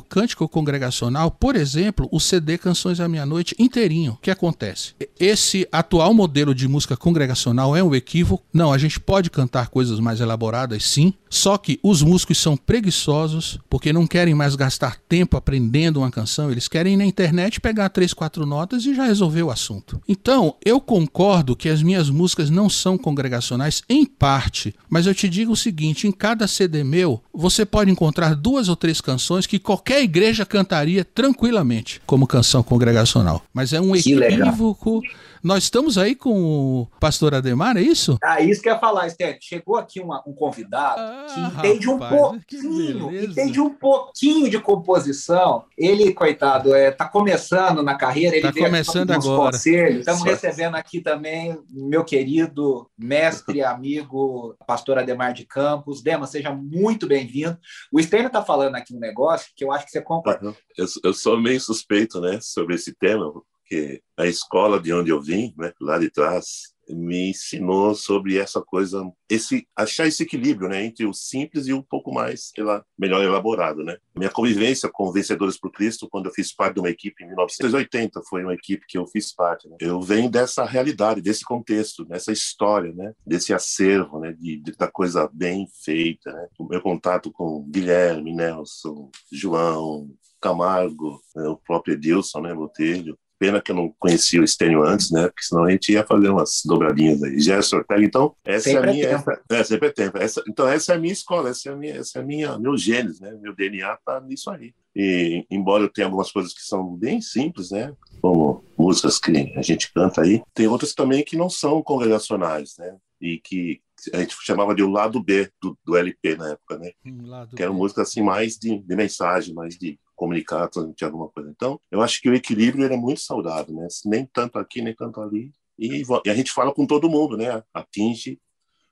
cântico 0.00 0.48
congregacional, 0.48 1.30
por 1.30 1.56
exemplo, 1.56 2.08
o 2.10 2.18
CD 2.18 2.58
Canções 2.58 3.00
à 3.00 3.08
Meia-Noite 3.08 3.54
inteirinho. 3.58 4.12
O 4.12 4.16
que 4.16 4.30
acontece? 4.30 4.94
Esse 5.18 5.68
atual 5.70 6.14
modelo 6.14 6.54
de 6.54 6.68
música 6.68 6.96
congregacional 6.96 7.76
é 7.76 7.82
um 7.82 7.94
equívoco. 7.94 8.44
Não, 8.52 8.72
a 8.72 8.78
gente 8.78 8.98
pode 8.98 9.30
cantar 9.30 9.68
coisas 9.68 10.00
mais 10.00 10.20
elaboradas, 10.20 10.84
sim. 10.84 11.12
Só 11.28 11.58
que 11.58 11.78
os 11.82 12.02
músicos 12.02 12.38
são 12.38 12.56
preguiçosos 12.56 13.58
porque 13.68 13.92
não 13.92 14.06
querem 14.06 14.34
mais 14.34 14.54
gastar 14.54 14.96
tempo 15.08 15.36
aprendendo 15.36 15.98
uma 15.98 16.10
canção. 16.10 16.50
Eles 16.50 16.68
querem 16.68 16.94
ir 16.94 16.96
na 16.96 17.04
internet 17.04 17.60
pegar 17.60 17.90
três, 17.90 18.14
quatro 18.14 18.46
notas 18.46 18.86
e 18.86 18.94
já 18.94 19.04
resolver 19.04 19.42
o 19.42 19.50
assunto. 19.50 20.00
Então, 20.08 20.54
eu 20.64 20.80
concordo 20.80 21.56
que 21.56 21.68
as 21.68 21.82
minhas 21.82 22.08
músicas 22.08 22.48
não 22.48 22.70
são 22.70 22.96
congregacionais 22.96 23.82
em 23.88 24.06
parte, 24.06 24.74
mas 24.88 25.06
eu 25.06 25.14
te 25.14 25.28
digo 25.28 25.52
o 25.52 25.56
seguinte: 25.56 26.06
em 26.06 26.12
cada 26.12 26.46
CD 26.46 26.82
meu, 26.82 27.22
você 27.32 27.65
pode 27.66 27.90
encontrar 27.90 28.34
duas 28.34 28.68
ou 28.68 28.76
três 28.76 29.00
canções 29.00 29.46
que 29.46 29.58
qualquer 29.58 30.02
igreja 30.02 30.46
cantaria 30.46 31.04
tranquilamente 31.04 32.00
como 32.06 32.26
canção 32.26 32.62
congregacional. 32.62 33.42
Mas 33.52 33.72
é 33.72 33.80
um 33.80 33.94
equívoco. 33.94 35.02
Nós 35.42 35.64
estamos 35.64 35.98
aí 35.98 36.14
com 36.14 36.82
o 36.82 36.86
pastor 36.98 37.34
Ademar, 37.34 37.76
é 37.76 37.80
isso? 37.80 38.18
Ah, 38.22 38.40
isso 38.40 38.62
que 38.62 38.68
eu 38.68 38.74
ia 38.74 38.78
falar, 38.78 39.06
Esther. 39.06 39.38
Chegou 39.40 39.76
aqui 39.76 40.00
uma, 40.00 40.22
um 40.26 40.32
convidado 40.32 41.00
ah, 41.00 41.26
que 41.32 41.40
entende 41.40 41.86
rapaz, 41.86 42.12
um 42.12 42.16
pouquinho, 42.16 43.24
entende 43.24 43.60
um 43.60 43.70
pouquinho 43.70 44.50
de 44.50 44.60
composição. 44.60 45.64
Ele, 45.76 46.12
coitado, 46.12 46.74
é, 46.74 46.90
tá 46.90 47.08
começando 47.08 47.82
na 47.82 47.94
carreira, 47.94 48.36
ele 48.36 48.42
tá 48.42 48.52
começando 48.52 49.10
agora. 49.10 49.52
conselhos. 49.52 50.00
Estamos 50.00 50.22
recebendo 50.22 50.74
aqui 50.74 51.00
também 51.00 51.58
meu 51.70 52.04
querido 52.04 52.88
mestre, 52.98 53.62
amigo, 53.62 54.56
pastor 54.66 54.98
Ademar 54.98 55.32
de 55.32 55.44
Campos. 55.44 56.02
Dema, 56.02 56.26
seja 56.26 56.52
muito 56.52 57.06
bem-vindo. 57.06 57.58
O 57.92 58.00
Stênio 58.00 58.28
está 58.28 58.42
falando 58.42 58.74
aqui 58.74 58.94
um 58.94 59.00
negócio 59.00 59.52
que 59.56 59.64
eu 59.64 59.72
acho 59.72 59.84
que 59.84 59.90
você 59.90 60.00
concorda. 60.00 60.54
Eu, 60.76 60.86
eu 61.04 61.14
sou 61.14 61.40
meio 61.40 61.60
suspeito, 61.60 62.20
né, 62.20 62.38
sobre 62.40 62.74
esse 62.74 62.94
tema, 62.94 63.32
porque 63.68 64.00
a 64.16 64.26
escola 64.26 64.80
de 64.80 64.92
onde 64.92 65.10
eu 65.10 65.20
vim, 65.20 65.52
né, 65.58 65.72
lá 65.80 65.98
de 65.98 66.08
trás, 66.08 66.74
me 66.88 67.30
ensinou 67.30 67.96
sobre 67.96 68.38
essa 68.38 68.62
coisa, 68.62 69.02
esse 69.28 69.66
achar 69.74 70.06
esse 70.06 70.22
equilíbrio, 70.22 70.68
né, 70.68 70.84
entre 70.84 71.04
o 71.04 71.12
simples 71.12 71.66
e 71.66 71.72
o 71.72 71.78
um 71.78 71.82
pouco 71.82 72.14
mais, 72.14 72.52
sei 72.54 72.62
lá, 72.62 72.84
melhor 72.96 73.24
elaborado, 73.24 73.82
né. 73.82 73.98
Minha 74.14 74.30
convivência 74.30 74.88
com 74.88 75.10
Vencedores 75.10 75.58
por 75.58 75.72
Cristo, 75.72 76.08
quando 76.08 76.26
eu 76.26 76.32
fiz 76.32 76.54
parte 76.54 76.74
de 76.74 76.80
uma 76.80 76.88
equipe 76.88 77.24
em 77.24 77.26
1980, 77.26 78.22
foi 78.28 78.44
uma 78.44 78.54
equipe 78.54 78.86
que 78.86 78.96
eu 78.96 79.06
fiz 79.08 79.34
parte. 79.34 79.68
Né? 79.68 79.76
Eu 79.80 80.00
venho 80.00 80.30
dessa 80.30 80.64
realidade, 80.64 81.20
desse 81.20 81.44
contexto, 81.44 82.04
dessa 82.04 82.30
história, 82.30 82.92
né, 82.92 83.12
desse 83.26 83.52
acervo, 83.52 84.20
né, 84.20 84.32
de, 84.32 84.58
de 84.58 84.72
da 84.76 84.88
coisa 84.88 85.28
bem 85.32 85.66
feita, 85.84 86.32
né. 86.32 86.46
O 86.56 86.68
meu 86.68 86.80
contato 86.80 87.32
com 87.32 87.68
Guilherme, 87.68 88.32
Nelson, 88.32 89.10
João, 89.32 90.08
Camargo, 90.40 91.20
né, 91.34 91.48
o 91.48 91.56
próprio 91.56 91.94
Edilson, 91.94 92.40
né, 92.40 92.54
Botelho, 92.54 93.18
Pena 93.38 93.60
que 93.60 93.70
eu 93.70 93.76
não 93.76 93.94
conhecia 93.98 94.40
o 94.40 94.44
Estênio 94.44 94.82
antes, 94.82 95.10
né? 95.10 95.26
Porque 95.28 95.44
senão 95.44 95.64
a 95.64 95.70
gente 95.70 95.92
ia 95.92 96.06
fazer 96.06 96.30
umas 96.30 96.62
dobradinhas 96.64 97.22
aí. 97.22 97.38
Gerson 97.38 97.76
Ortega, 97.76 98.04
então, 98.04 98.34
essa 98.44 98.70
sempre 98.70 98.86
é 98.86 98.90
a 98.90 98.92
minha. 98.92 99.08
Essa, 99.08 99.42
é, 99.50 99.64
sempre 99.64 99.88
é 99.88 99.92
tempo. 99.92 100.18
Essa, 100.18 100.42
então, 100.48 100.66
essa 100.66 100.92
é 100.92 100.96
a 100.96 100.98
minha 100.98 101.12
escola, 101.12 101.50
essa 101.50 101.68
é 101.68 101.72
a 101.72 101.76
minha, 101.76 101.96
essa 101.96 102.18
é 102.18 102.22
a 102.22 102.24
minha, 102.24 102.58
meu 102.58 102.76
genes, 102.76 103.20
né? 103.20 103.36
Meu 103.40 103.54
DNA 103.54 103.96
tá 104.04 104.20
nisso 104.20 104.50
aí. 104.50 104.72
E, 104.94 105.44
embora 105.50 105.82
eu 105.82 105.92
tenha 105.92 106.06
algumas 106.06 106.32
coisas 106.32 106.54
que 106.54 106.62
são 106.62 106.96
bem 106.96 107.20
simples, 107.20 107.70
né? 107.70 107.92
Como 108.22 108.64
músicas 108.78 109.18
que 109.18 109.52
a 109.54 109.60
gente 109.60 109.92
canta 109.92 110.22
aí, 110.22 110.42
tem 110.54 110.66
outras 110.66 110.94
também 110.94 111.22
que 111.22 111.36
não 111.36 111.50
são 111.50 111.82
congregacionais, 111.82 112.76
né? 112.78 112.96
E 113.20 113.38
que 113.38 113.80
a 114.12 114.20
gente 114.20 114.34
chamava 114.42 114.74
de 114.74 114.82
o 114.82 114.90
lado 114.90 115.22
B 115.22 115.50
do, 115.60 115.76
do 115.84 115.96
LP 115.96 116.36
na 116.36 116.52
época, 116.52 116.78
né? 116.78 116.92
Hum, 117.04 117.46
que 117.54 117.62
eram 117.62 117.74
músicas 117.74 118.08
assim 118.08 118.22
mais 118.22 118.56
de, 118.56 118.78
de 118.78 118.96
mensagem, 118.96 119.54
mais 119.54 119.76
de 119.76 119.98
comunicar, 120.16 120.68
transmitir 120.68 121.06
alguma 121.06 121.28
coisa. 121.28 121.50
Então, 121.50 121.78
eu 121.90 122.02
acho 122.02 122.20
que 122.20 122.28
o 122.28 122.34
equilíbrio 122.34 122.90
é 122.90 122.96
muito 122.96 123.20
saudável, 123.20 123.74
né? 123.74 123.86
Nem 124.06 124.24
tanto 124.26 124.58
aqui, 124.58 124.80
nem 124.80 124.94
tanto 124.94 125.20
ali. 125.20 125.52
E, 125.78 126.02
e, 126.24 126.30
a 126.30 126.34
gente 126.34 126.50
fala 126.50 126.72
com 126.72 126.86
todo 126.86 127.10
mundo, 127.10 127.36
né? 127.36 127.62
Atinge 127.72 128.40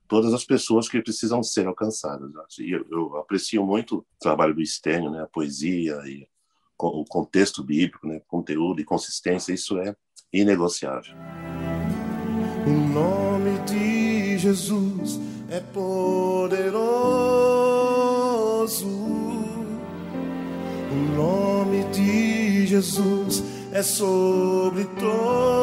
todas 0.07 0.35
as 0.35 0.45
pessoas 0.45 0.89
que 0.89 1.01
precisam 1.03 1.43
ser 1.43 1.67
alcançadas. 1.67 2.31
E 2.61 2.71
eu, 2.71 2.87
eu 2.91 3.17
aprecio 3.17 3.65
muito 3.65 3.99
o 3.99 4.07
trabalho 4.21 4.55
do 4.55 4.63
Estênio, 4.63 5.11
né? 5.11 5.23
A 5.23 5.27
poesia 5.27 5.97
e 6.07 6.29
o 6.79 7.05
contexto 7.05 7.65
bíblico, 7.65 8.07
né? 8.07 8.21
Conteúdo 8.29 8.81
e 8.81 8.85
consistência, 8.85 9.53
isso 9.53 9.79
é 9.79 9.97
inegociável. 10.33 11.15
O 12.67 12.71
nome 12.71 13.59
de 13.67 14.39
Jesus 14.39 15.19
é 15.51 15.61
poderoso 15.61 16.94
nome 21.15 21.85
de 21.93 22.67
Jesus 22.67 23.43
é 23.73 23.83
sobre 23.83 24.85
todos. 24.85 25.55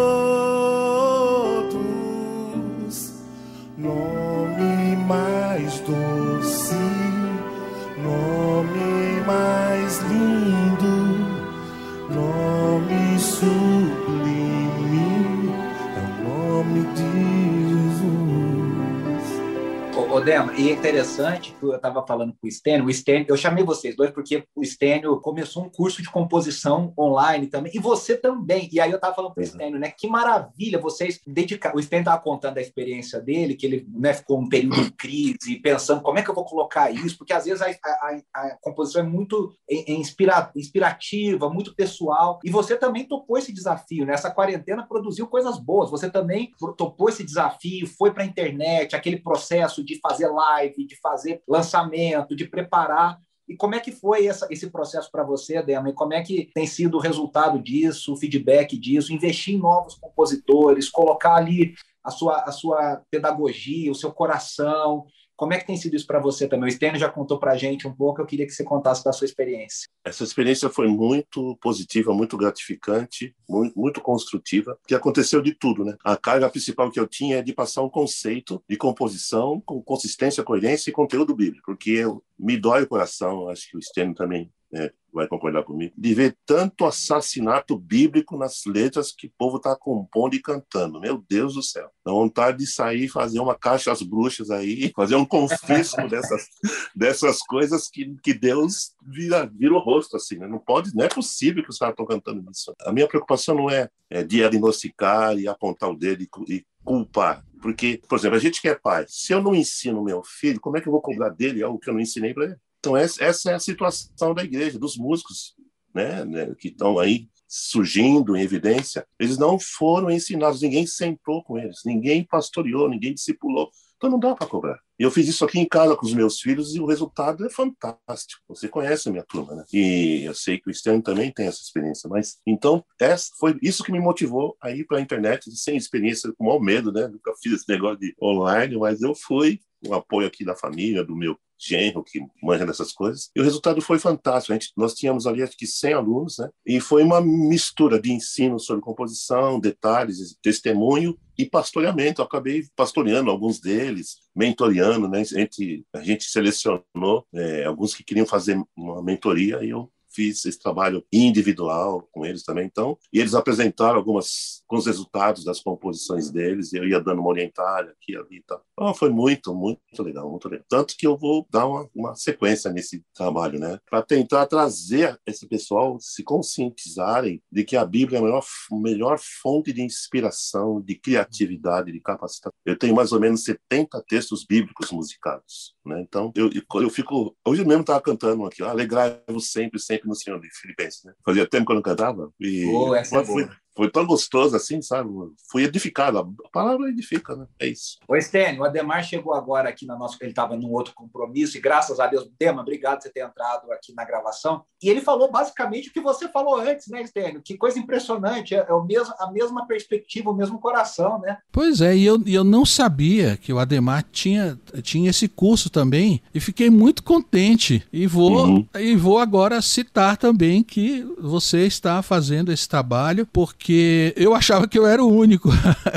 Dema, 20.24 20.54
e 20.54 20.70
é 20.70 20.74
interessante 20.74 21.56
que 21.60 21.64
eu 21.66 21.76
estava 21.76 22.06
falando 22.06 22.34
com 22.40 22.48
o 22.48 22.52
Stênio, 22.52 22.86
o 22.86 22.94
Stênio, 22.94 23.26
eu 23.28 23.36
chamei 23.36 23.64
vocês 23.64 23.96
dois 23.96 24.12
porque 24.12 24.44
o 24.56 24.64
Stênio 24.64 25.20
começou 25.20 25.64
um 25.64 25.70
curso 25.70 26.02
de 26.02 26.10
composição 26.10 26.94
online 26.98 27.48
também, 27.48 27.72
e 27.74 27.80
você 27.80 28.16
também. 28.16 28.70
E 28.72 28.80
aí 28.80 28.92
eu 28.92 28.98
estava 28.98 29.16
falando 29.16 29.34
com 29.34 29.42
o 29.42 29.46
Stênio, 29.46 29.80
né? 29.80 29.92
Que 29.98 30.08
maravilha 30.08 30.80
vocês 30.80 31.20
dedicar. 31.26 31.76
O 31.76 31.82
Stênio 31.82 32.02
estava 32.02 32.22
contando 32.22 32.58
a 32.58 32.62
experiência 32.62 33.20
dele, 33.20 33.56
que 33.56 33.66
ele 33.66 33.88
né, 33.90 34.14
ficou 34.14 34.40
um 34.40 34.48
período 34.48 34.84
de 34.84 34.92
crise, 34.92 35.60
pensando 35.62 36.02
como 36.02 36.20
é 36.20 36.22
que 36.22 36.30
eu 36.30 36.36
vou 36.36 36.46
colocar 36.46 36.92
isso, 36.92 37.18
porque 37.18 37.34
às 37.34 37.46
vezes 37.46 37.62
a, 37.62 37.70
a, 37.84 38.22
a 38.34 38.58
composição 38.62 39.02
é 39.02 39.06
muito 39.06 39.56
inspira, 39.88 40.52
inspirativa, 40.56 41.50
muito 41.50 41.74
pessoal. 41.74 42.40
E 42.44 42.52
você 42.52 42.76
também 42.76 43.06
topou 43.06 43.38
esse 43.38 43.52
desafio, 43.52 44.06
né? 44.06 44.14
Essa 44.14 44.30
quarentena 44.30 44.86
produziu 44.88 45.26
coisas 45.28 45.58
boas. 45.58 45.90
Você 45.90 46.10
também 46.10 46.52
topou 46.78 47.10
esse 47.10 47.24
desafio, 47.24 47.88
foi 47.88 48.12
para 48.12 48.24
a 48.24 48.28
internet, 48.28 48.96
aquele 48.96 49.18
processo 49.18 49.84
de 49.84 50.00
fazer 50.12 50.28
live, 50.28 50.86
de 50.86 50.96
fazer 51.00 51.42
lançamento, 51.48 52.36
de 52.36 52.46
preparar. 52.46 53.20
E 53.48 53.56
como 53.56 53.76
é 53.76 53.80
que 53.80 53.92
foi 53.92 54.28
essa, 54.28 54.48
esse 54.50 54.70
processo 54.70 55.10
para 55.12 55.24
você, 55.24 55.62
Dema? 55.62 55.90
E 55.90 55.94
como 55.94 56.14
é 56.14 56.22
que 56.22 56.50
tem 56.54 56.66
sido 56.66 56.98
o 56.98 57.02
resultado 57.02 57.60
disso, 57.60 58.14
o 58.14 58.16
feedback 58.16 58.78
disso? 58.78 59.14
Investir 59.14 59.56
em 59.56 59.60
novos 59.60 59.96
compositores, 59.96 60.90
colocar 60.90 61.36
ali 61.36 61.74
a 62.04 62.10
sua, 62.10 62.42
a 62.44 62.52
sua 62.52 63.02
pedagogia, 63.12 63.92
o 63.92 63.96
seu 63.96 64.12
coração, 64.12 65.06
como 65.42 65.54
é 65.54 65.58
que 65.58 65.66
tem 65.66 65.76
sido 65.76 65.96
isso 65.96 66.06
para 66.06 66.20
você 66.20 66.48
também? 66.48 66.70
O 66.70 66.72
Stênio 66.72 67.00
já 67.00 67.10
contou 67.10 67.40
para 67.40 67.54
a 67.54 67.58
gente 67.58 67.88
um 67.88 67.92
pouco, 67.92 68.22
eu 68.22 68.28
queria 68.28 68.46
que 68.46 68.52
você 68.52 68.64
contasse 68.64 69.04
da 69.04 69.12
sua 69.12 69.26
experiência. 69.26 69.90
Essa 70.06 70.24
experiência 70.24 70.70
foi 70.70 70.88
muito 70.88 71.58
positiva, 71.60 72.14
muito 72.14 72.38
gratificante, 72.38 73.36
muito, 73.50 73.74
muito 73.76 74.02
construtiva, 74.02 74.78
que 74.88 74.94
aconteceu 74.94 75.42
de 75.42 75.56
tudo, 75.56 75.84
né? 75.84 75.98
A 76.04 76.16
carga 76.16 76.48
principal 76.48 76.92
que 76.92 77.00
eu 77.00 77.08
tinha 77.08 77.38
é 77.38 77.42
de 77.42 77.54
passar 77.54 77.82
um 77.82 77.90
conceito 77.90 78.64
de 78.70 78.78
composição 78.78 79.60
com 79.66 79.82
consistência, 79.82 80.44
coerência 80.44 80.92
e 80.92 80.94
conteúdo 80.94 81.36
bíblico, 81.36 81.66
porque 81.66 81.90
eu, 81.90 82.24
me 82.38 82.56
dói 82.56 82.84
o 82.84 82.88
coração, 82.88 83.50
acho 83.50 83.68
que 83.68 83.78
o 83.78 83.82
Stênio 83.82 84.14
também 84.14 84.52
é, 84.74 84.92
vai 85.14 85.28
concordar 85.28 85.64
comigo, 85.64 85.94
de 85.98 86.14
ver 86.14 86.38
tanto 86.46 86.86
assassinato 86.86 87.78
bíblico 87.78 88.38
nas 88.38 88.64
letras 88.66 89.12
que 89.12 89.28
o 89.28 89.34
povo 89.38 89.58
está 89.58 89.76
compondo 89.76 90.36
e 90.36 90.42
cantando. 90.42 91.00
Meu 91.00 91.24
Deus 91.30 91.56
do 91.56 91.62
céu. 91.62 91.90
Dá 92.06 92.12
vontade 92.12 92.60
de 92.60 92.68
sair 92.68 93.10
fazer 93.10 93.40
uma 93.40 93.56
caixa 93.56 93.92
às 93.92 94.02
bruxas 94.02 94.50
aí, 94.50 94.92
fazer 94.96 95.16
um 95.16 95.26
confisco 95.26 96.08
dessas, 96.08 96.48
dessas 96.96 97.40
coisas 97.40 97.90
que, 97.90 98.16
que 98.24 98.34
Deus 98.34 98.94
vira, 99.06 99.46
vira 99.46 99.74
o 99.74 99.80
rosto, 99.80 100.16
assim. 100.16 100.38
Né? 100.38 100.48
Não 100.48 100.60
pode, 100.60 100.96
não 100.96 101.04
é 101.04 101.10
possível 101.10 101.64
que 101.64 101.70
os 101.70 101.78
caras 101.78 101.94
estão 101.94 102.06
cantando 102.06 102.44
isso. 102.50 102.74
A 102.86 102.94
minha 102.94 103.08
preocupação 103.08 103.56
não 103.56 103.70
é, 103.70 103.90
é 104.10 104.24
diagnosticar 104.24 105.38
e 105.38 105.48
apontar 105.48 105.90
o 105.90 105.98
dedo 105.98 106.24
e, 106.24 106.56
e 106.56 106.66
culpar. 106.84 107.44
Porque, 107.62 108.02
por 108.10 108.18
exemplo, 108.18 108.38
a 108.38 108.40
gente 108.40 108.60
que 108.60 108.68
é 108.68 108.76
pai, 108.76 109.06
se 109.08 109.34
eu 109.34 109.42
não 109.42 109.54
ensino 109.54 110.04
meu 110.04 110.24
filho, 110.24 110.60
como 110.60 110.78
é 110.78 110.82
que 110.82 110.88
eu 110.88 110.92
vou 110.92 111.02
cobrar 111.02 111.30
dele 111.30 111.62
algo 111.62 111.78
que 111.78 111.90
eu 111.90 111.94
não 111.94 112.02
ensinei 112.02 112.34
para 112.34 112.46
ele? 112.46 112.56
Então, 112.82 112.98
essa, 112.98 113.24
é 113.52 113.54
a 113.54 113.60
situação 113.60 114.34
da 114.34 114.44
igreja, 114.44 114.80
dos 114.80 114.98
músicos, 114.98 115.54
né, 115.94 116.26
né 116.26 116.56
que 116.58 116.70
estão 116.70 116.98
aí 116.98 117.30
surgindo 117.48 118.36
em 118.36 118.42
evidência. 118.42 119.06
Eles 119.20 119.38
não 119.38 119.60
foram 119.60 120.10
ensinados, 120.10 120.62
ninguém 120.62 120.88
sentou 120.88 121.44
com 121.44 121.60
eles, 121.60 121.82
ninguém 121.86 122.24
pastoreou, 122.24 122.90
ninguém 122.90 123.14
discipulou. 123.14 123.70
Então 123.98 124.10
não 124.10 124.20
dá 124.20 124.34
para 124.34 124.48
cobrar. 124.48 124.80
E 124.98 125.04
eu 125.04 125.12
fiz 125.12 125.28
isso 125.28 125.46
aqui 125.46 125.60
em 125.60 125.68
casa 125.68 125.96
com 125.96 126.06
os 126.06 126.14
meus 126.14 126.40
filhos 126.40 126.74
e 126.74 126.80
o 126.80 126.88
resultado 126.88 127.46
é 127.46 127.50
fantástico. 127.52 128.42
Você 128.48 128.68
conhece 128.68 129.08
a 129.08 129.12
minha 129.12 129.24
turma, 129.24 129.54
né? 129.54 129.64
E 129.72 130.24
eu 130.24 130.34
sei 130.34 130.56
que 130.56 130.62
o 130.62 130.64
Cristiano 130.66 131.04
também 131.04 131.32
tem 131.32 131.46
essa 131.46 131.62
experiência. 131.62 132.10
Mas 132.10 132.40
então 132.48 132.84
essa 133.00 133.30
foi 133.38 133.60
isso 133.62 133.84
que 133.84 133.92
me 133.92 134.00
motivou 134.00 134.58
a 134.60 134.72
ir 134.72 134.86
para 134.88 134.98
a 134.98 135.02
internet 135.02 135.52
sem 135.56 135.78
experiência, 135.78 136.34
com 136.36 136.46
mau 136.46 136.60
medo, 136.60 136.92
né? 136.92 137.08
Nunca 137.08 137.32
fiz 137.44 137.54
esse 137.54 137.70
negócio 137.70 138.00
de 138.00 138.16
online, 138.20 138.76
mas 138.76 139.04
eu 139.04 139.14
fui 139.14 139.60
o 139.86 139.94
apoio 139.94 140.28
aqui 140.28 140.44
da 140.44 140.56
família, 140.56 141.04
do 141.04 141.16
meu 141.16 141.38
genro 141.62 142.04
que 142.04 142.20
manja 142.42 142.66
dessas 142.66 142.92
coisas. 142.92 143.30
E 143.36 143.40
o 143.40 143.44
resultado 143.44 143.82
foi 143.82 144.00
fantástico. 144.00 144.54
A 144.54 144.56
gente, 144.56 144.72
nós 144.76 144.94
tínhamos 144.94 145.28
ali 145.28 145.44
acho 145.44 145.56
que 145.56 145.68
100 145.68 145.94
alunos, 145.94 146.38
né? 146.40 146.50
E 146.66 146.80
foi 146.80 147.04
uma 147.04 147.22
mistura 147.22 148.02
de 148.02 148.12
ensino 148.12 148.60
sobre 148.60 148.82
composição, 148.82 149.60
detalhes, 149.60 150.36
testemunho 150.42 151.18
e 151.38 151.46
pastoreamento. 151.46 152.22
Eu 152.22 152.26
acabei 152.26 152.66
pastoreando 152.76 153.30
alguns 153.30 153.60
deles, 153.60 154.18
mentoreando, 154.36 155.08
né? 155.08 155.22
Entre, 155.36 155.86
a 155.94 156.02
gente 156.02 156.24
selecionou 156.24 157.26
é, 157.34 157.66
alguns 157.66 157.94
que 157.94 158.04
queriam 158.04 158.26
fazer 158.26 158.62
uma 158.76 159.04
mentoria 159.04 159.64
e 159.64 159.70
eu 159.70 159.92
fiz 160.14 160.46
esse 160.46 160.60
trabalho 160.60 161.04
individual 161.12 162.08
com 162.12 162.26
eles 162.26 162.44
também, 162.44 162.66
então, 162.66 162.98
e 163.12 163.20
eles 163.20 163.34
apresentaram 163.34 163.98
algumas 163.98 164.62
com 164.68 164.78
os 164.78 164.86
resultados 164.86 165.44
das 165.44 165.60
composições 165.60 166.32
deles, 166.32 166.72
e 166.72 166.78
eu 166.78 166.88
ia 166.88 167.00
dando 167.00 167.20
uma 167.20 167.30
orientada 167.30 167.92
aqui 167.92 168.16
ali 168.16 168.38
e 168.38 168.44
tal. 168.44 168.64
Então, 168.74 168.94
foi 168.94 169.10
muito, 169.10 169.54
muito 169.54 170.02
legal, 170.02 170.30
muito 170.30 170.48
legal. 170.48 170.66
Tanto 170.70 170.96
que 170.98 171.06
eu 171.06 171.18
vou 171.18 171.46
dar 171.50 171.68
uma, 171.68 171.90
uma 171.94 172.16
sequência 172.16 172.72
nesse 172.72 173.04
trabalho, 173.14 173.60
né, 173.60 173.80
para 173.90 174.02
tentar 174.02 174.46
trazer 174.48 175.20
esse 175.26 175.48
pessoal 175.48 175.98
se 176.00 176.24
conscientizarem 176.24 177.42
de 177.52 177.64
que 177.64 177.76
a 177.76 177.86
Bíblia 177.86 178.18
é 178.18 178.22
a 178.22 178.24
melhor, 178.24 178.44
melhor 178.72 179.20
fonte 179.20 179.74
de 179.74 179.82
inspiração, 179.82 180.82
de 180.82 180.96
criatividade, 180.96 181.92
de 181.92 182.00
capacidade. 182.00 182.56
Eu 182.66 182.78
tenho 182.78 182.96
mais 182.96 183.12
ou 183.12 183.20
menos 183.20 183.44
70 183.44 184.04
textos 184.08 184.46
bíblicos 184.46 184.92
musicados, 184.92 185.76
né? 185.86 186.02
Então, 186.02 186.32
eu, 186.36 186.50
eu 186.54 186.90
fico 186.90 187.36
hoje 187.46 187.66
mesmo 187.66 187.82
estava 187.82 188.02
cantando 188.02 188.46
aqui, 188.46 188.64
alegrai-vos 188.64 189.52
sempre, 189.52 189.80
sempre 189.80 190.02
sempre 190.02 190.08
no 190.08 190.16
Senhor 190.16 190.40
de 190.40 190.50
Filipenses, 190.52 191.04
né? 191.04 191.14
Fazia 191.26 191.48
tempo 191.48 191.66
que 191.66 191.72
eu 191.72 191.76
não 191.76 191.82
cantava. 191.82 192.32
E 192.40 192.66
oh, 192.66 192.96
essa 192.96 193.18
é 193.18 193.26
fui, 193.26 193.48
foi 193.76 193.90
tão 193.90 194.06
gostoso 194.06 194.56
assim, 194.56 194.82
sabe? 194.82 195.10
Fui 195.50 195.64
edificado. 195.64 196.20
A 196.20 196.50
palavra 196.52 196.90
edifica, 196.90 197.36
né? 197.36 197.46
É 197.60 197.68
isso. 197.68 197.98
Ô, 198.08 198.16
Estênio, 198.16 198.62
o 198.62 198.64
Ademar 198.66 199.04
chegou 199.04 199.34
agora 199.34 199.70
aqui 199.70 199.86
na 199.86 199.98
nossa. 199.98 200.18
Ele 200.22 200.32
estava 200.32 200.56
num 200.56 200.72
outro 200.72 200.94
compromisso, 200.94 201.58
e 201.58 201.62
graças 201.62 202.00
a 202.00 202.08
Deus, 202.08 202.30
Dema, 202.40 202.62
obrigado 202.62 202.98
por 202.98 203.04
você 203.04 203.10
ter 203.10 203.22
entrado 203.22 203.72
aqui 203.72 203.94
na 203.96 204.04
gravação. 204.04 204.64
E 204.82 204.90
ele 204.90 205.02
falou 205.02 205.32
basicamente 205.32 205.90
o 205.90 205.94
que 205.94 206.02
você 206.02 206.28
falou 206.28 206.60
antes, 206.60 206.88
né, 206.88 207.02
Estênio? 207.02 207.42
Que 207.44 207.58
coisa 207.58 207.80
impressionante. 207.80 208.56
É, 208.56 208.74
o 208.74 208.84
mesmo, 208.84 209.14
a 209.20 209.32
mesma 209.32 209.66
perspectiva, 209.66 210.30
o 210.30 210.36
mesmo 210.36 210.60
coração, 210.60 211.20
né? 211.20 211.38
Pois 211.52 211.82
é, 211.82 211.96
e 211.96 212.06
eu, 212.06 212.22
eu 212.26 212.44
não 212.44 212.66
sabia 212.66 213.38
que 213.38 213.54
o 213.54 213.60
Ademar 213.60 214.04
tinha, 214.12 214.60
tinha 214.82 215.10
esse 215.10 215.28
curso 215.28 215.70
também, 215.70 216.22
e 216.34 216.40
fiquei 216.40 216.70
muito 216.70 217.04
contente. 217.04 217.86
E 217.92 218.06
vou, 218.06 218.46
uhum. 218.46 218.68
e 218.78 218.96
vou 218.96 219.20
agora 219.20 219.62
citar 219.62 220.18
também 220.18 220.64
que 220.64 221.02
você 221.20 221.66
está 221.66 222.02
fazendo 222.02 222.52
esse 222.52 222.68
trabalho, 222.68 223.26
porque 223.32 223.61
porque 223.62 224.12
eu 224.18 224.34
achava 224.34 224.68
que 224.68 224.78
eu 224.78 224.88
era 224.88 225.04
o 225.04 225.16
único. 225.16 225.50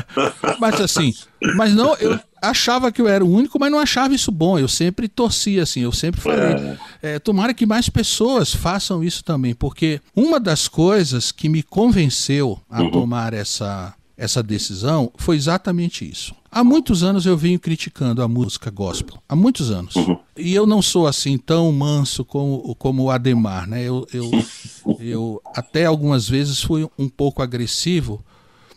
mas 0.61 0.79
assim, 0.79 1.15
mas 1.57 1.75
não, 1.75 1.97
eu 1.97 2.21
achava 2.43 2.93
que 2.93 3.01
eu 3.01 3.09
era 3.09 3.25
o 3.25 3.31
único, 3.31 3.59
mas 3.59 3.73
não 3.73 3.79
achava 3.79 4.15
isso 4.15 4.31
bom. 4.31 4.59
Eu 4.59 4.69
sempre 4.69 5.09
torcia 5.09 5.63
assim, 5.63 5.81
eu 5.81 5.91
sempre 5.91 6.21
falei, 6.21 6.77
é, 7.01 7.19
tomara 7.19 7.55
que 7.55 7.65
mais 7.65 7.89
pessoas 7.89 8.55
façam 8.55 9.03
isso 9.03 9.25
também, 9.25 9.55
porque 9.55 9.99
uma 10.15 10.39
das 10.39 10.69
coisas 10.69 11.33
que 11.33 11.49
me 11.49 11.63
convenceu 11.63 12.61
a 12.69 12.83
uhum. 12.83 12.91
tomar 12.91 13.33
essa 13.33 13.95
essa 14.17 14.43
decisão 14.43 15.11
foi 15.17 15.37
exatamente 15.37 16.09
isso. 16.09 16.35
Há 16.51 16.63
muitos 16.63 17.03
anos 17.03 17.27
eu 17.27 17.37
venho 17.37 17.59
criticando 17.59 18.23
a 18.23 18.29
música 18.29 18.71
gospel. 18.71 19.19
Há 19.29 19.35
muitos 19.35 19.71
anos. 19.71 19.97
Uhum. 19.97 20.17
E 20.37 20.55
eu 20.55 20.67
não 20.67 20.81
sou 20.81 21.07
assim 21.07 21.37
tão 21.37 21.71
manso 21.73 22.25
como, 22.25 22.75
como 22.77 23.05
o 23.05 23.11
Ademar, 23.11 23.69
né? 23.69 23.83
Eu, 23.83 24.07
eu, 24.13 24.31
eu 25.01 25.43
até 25.55 25.85
algumas 25.85 26.29
vezes 26.29 26.63
fui 26.63 26.89
um 26.97 27.09
pouco 27.09 27.43
agressivo 27.43 28.25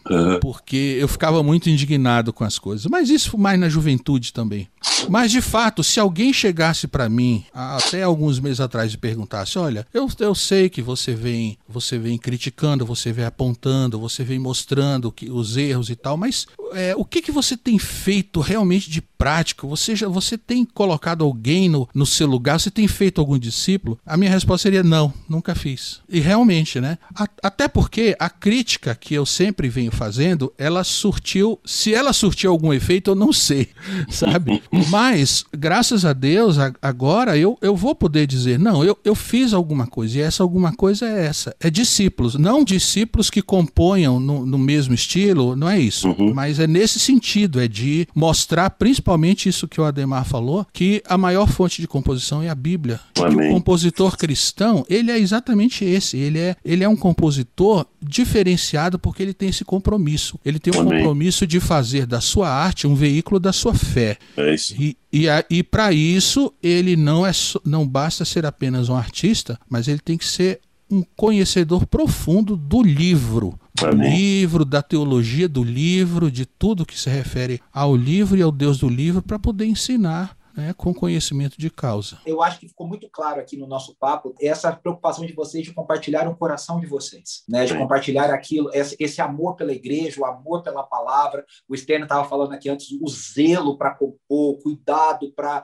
Uhum. 0.10 0.40
Porque 0.40 0.98
eu 1.00 1.08
ficava 1.08 1.42
muito 1.44 1.70
indignado 1.70 2.32
com 2.34 2.44
as 2.44 2.58
coisas. 2.60 2.86
Mas 2.86 3.10
isso 3.10 3.38
mais 3.38 3.60
na 3.60 3.70
juventude 3.70 4.34
também. 4.34 4.68
Mas 5.10 5.32
de 5.32 5.42
fato, 5.42 5.84
se 5.84 6.00
alguém 6.00 6.34
chegasse 6.34 6.88
para 6.88 7.10
mim 7.10 7.46
até 7.54 8.04
alguns 8.04 8.40
meses 8.40 8.60
atrás 8.60 8.94
e 8.94 8.98
perguntasse: 8.98 9.58
"Olha, 9.58 9.86
eu, 9.94 10.10
eu 10.20 10.36
sei 10.36 10.70
que 10.70 10.82
você 10.82 11.14
vem, 11.14 11.58
você 11.68 11.98
vem 11.98 12.18
criticando, 12.18 12.86
você 12.86 13.12
vem 13.12 13.26
apontando, 13.26 14.00
você 14.00 14.24
vem 14.24 14.40
mostrando 14.40 15.12
que 15.12 15.30
os 15.30 15.58
erros 15.58 15.90
e 15.90 15.96
tal, 15.96 16.18
mas 16.18 16.48
é, 16.74 16.96
o 16.96 17.06
que 17.06 17.22
que 17.22 17.32
você 17.32 17.56
tem 17.56 17.78
feito 17.78 18.40
realmente 18.40 18.90
de 18.90 19.02
prático? 19.02 19.68
Você 19.68 19.96
já 19.96 20.08
você 20.08 20.38
tem 20.38 20.66
colocado 20.66 21.24
alguém 21.24 21.70
no, 21.70 21.88
no 21.94 22.06
seu 22.06 22.28
lugar? 22.28 22.60
Você 22.60 22.72
tem 22.72 22.88
feito 22.88 23.20
algum 23.22 23.38
discípulo?" 23.38 24.00
A 24.06 24.18
minha 24.18 24.32
resposta 24.32 24.64
seria: 24.64 24.84
"Não, 24.84 25.14
nunca 25.30 25.54
fiz". 25.54 26.02
E 26.10 26.20
realmente, 26.20 26.80
né? 26.80 26.98
A, 27.16 27.28
até 27.44 27.68
porque 27.68 28.16
a 28.20 28.30
crítica 28.30 28.96
que 28.96 29.14
eu 29.14 29.26
sempre 29.26 29.70
venho 29.70 29.92
fazendo, 29.98 30.54
ela 30.58 30.84
surtiu, 30.84 31.60
se 31.66 31.94
ela 31.94 32.14
surtiu 32.14 32.52
algum 32.52 32.72
efeito, 32.72 33.12
eu 33.12 33.16
não 33.16 33.34
sei, 33.34 33.70
sabe? 34.10 34.62
Mas, 34.90 35.44
graças 35.52 36.06
a 36.06 36.14
Deus, 36.14 36.58
agora 36.82 37.38
eu, 37.38 37.58
eu 37.62 37.76
vou 37.76 37.96
poder 37.96 38.28
dizer, 38.28 38.60
não, 38.60 38.84
eu, 38.84 38.98
eu 39.04 39.16
fiz 39.16 39.54
alguma 39.54 39.88
coisa, 39.88 40.18
e 40.18 40.22
essa 40.22 40.44
alguma 40.44 40.72
coisa 40.72 41.06
é 41.06 41.26
essa. 41.26 41.56
É 41.60 41.70
discípulos, 41.70 42.36
não 42.36 42.64
discípulos 42.64 43.30
que 43.30 43.42
componham 43.42 44.20
no, 44.20 44.46
no 44.46 44.58
mesmo 44.58 44.94
estilo, 44.94 45.56
não 45.56 45.70
é 45.70 45.80
isso. 45.80 46.08
Uhum. 46.10 46.34
Mas 46.34 46.60
é 46.60 46.68
nesse 46.68 47.00
sentido, 47.00 47.60
é 47.60 47.68
de 47.68 48.08
mostrar, 48.14 48.70
principalmente 48.70 49.50
isso 49.50 49.68
que 49.68 49.82
o 49.82 49.84
Ademar 49.84 50.26
falou, 50.26 50.66
que 50.72 51.02
a 51.08 51.18
maior 51.18 51.48
fonte 51.48 51.82
de 51.82 51.88
composição 51.88 52.44
é 52.44 52.50
a 52.50 52.56
Bíblia. 52.56 53.00
o 53.18 53.54
compositor 53.54 54.16
cristão, 54.18 54.86
ele 54.90 55.12
é 55.12 55.18
exatamente 55.18 55.84
esse. 55.84 56.18
Ele 56.18 56.40
é, 56.40 56.56
ele 56.64 56.84
é 56.84 56.90
um 56.90 56.96
compositor 56.96 57.86
diferenciado 58.02 59.00
porque 59.00 59.24
ele 59.24 59.34
tem 59.34 59.50
esse 59.50 59.66
compromisso. 59.88 60.38
Ele 60.44 60.60
tem 60.60 60.74
um 60.76 60.82
Amém. 60.82 60.98
compromisso 61.00 61.48
de 61.48 61.60
fazer 61.60 62.06
da 62.06 62.20
sua 62.20 62.50
arte 62.50 62.86
um 62.86 62.94
veículo 62.94 63.40
da 63.40 63.54
sua 63.54 63.74
fé. 63.74 64.18
É 64.36 64.54
isso. 64.54 64.76
E, 64.78 64.98
e, 65.12 65.26
e 65.50 65.64
para 65.64 65.94
isso, 65.94 66.54
ele 66.62 66.96
não, 66.98 67.26
é, 67.26 67.32
não 67.66 67.88
basta 67.88 68.26
ser 68.26 68.46
apenas 68.46 68.90
um 68.90 68.96
artista, 68.96 69.58
mas 69.70 69.88
ele 69.88 70.00
tem 70.00 70.18
que 70.18 70.26
ser 70.26 70.60
um 70.90 71.04
conhecedor 71.16 71.86
profundo 71.86 72.56
do 72.56 72.82
livro, 72.82 73.60
do 73.76 73.90
livro, 73.92 74.64
da 74.64 74.82
teologia 74.82 75.48
do 75.48 75.64
livro, 75.64 76.32
de 76.32 76.46
tudo 76.46 76.86
que 76.86 76.98
se 76.98 77.10
refere 77.10 77.62
ao 77.74 77.96
livro 77.96 78.38
e 78.38 78.42
ao 78.42 78.52
Deus 78.52 78.78
do 78.78 78.88
livro, 78.88 79.22
para 79.22 79.38
poder 79.38 79.66
ensinar 79.66 80.37
né, 80.58 80.74
com 80.74 80.92
conhecimento 80.92 81.60
de 81.60 81.70
causa. 81.70 82.18
Eu 82.26 82.42
acho 82.42 82.60
que 82.60 82.68
ficou 82.68 82.88
muito 82.88 83.08
claro 83.10 83.40
aqui 83.40 83.56
no 83.56 83.68
nosso 83.68 83.96
papo 83.96 84.34
essa 84.42 84.76
preocupação 84.76 85.24
de 85.24 85.34
vocês 85.34 85.64
de 85.64 85.72
compartilhar 85.72 86.28
o 86.28 86.36
coração 86.36 86.80
de 86.80 86.88
vocês, 86.88 87.44
né, 87.48 87.66
de 87.66 87.78
compartilhar 87.78 88.34
aquilo, 88.34 88.72
esse, 88.74 88.96
esse 89.00 89.22
amor 89.22 89.56
pela 89.56 89.72
igreja, 89.72 90.20
o 90.20 90.26
amor 90.26 90.64
pela 90.64 90.82
palavra. 90.82 91.46
O 91.70 91.78
Stênio 91.78 92.04
estava 92.04 92.28
falando 92.28 92.54
aqui 92.54 92.70
antes, 92.70 92.88
o 93.00 93.08
zelo 93.08 93.78
para 93.78 93.94
compor, 93.94 94.18
o 94.30 94.58
cuidado 94.58 95.32
para 95.34 95.64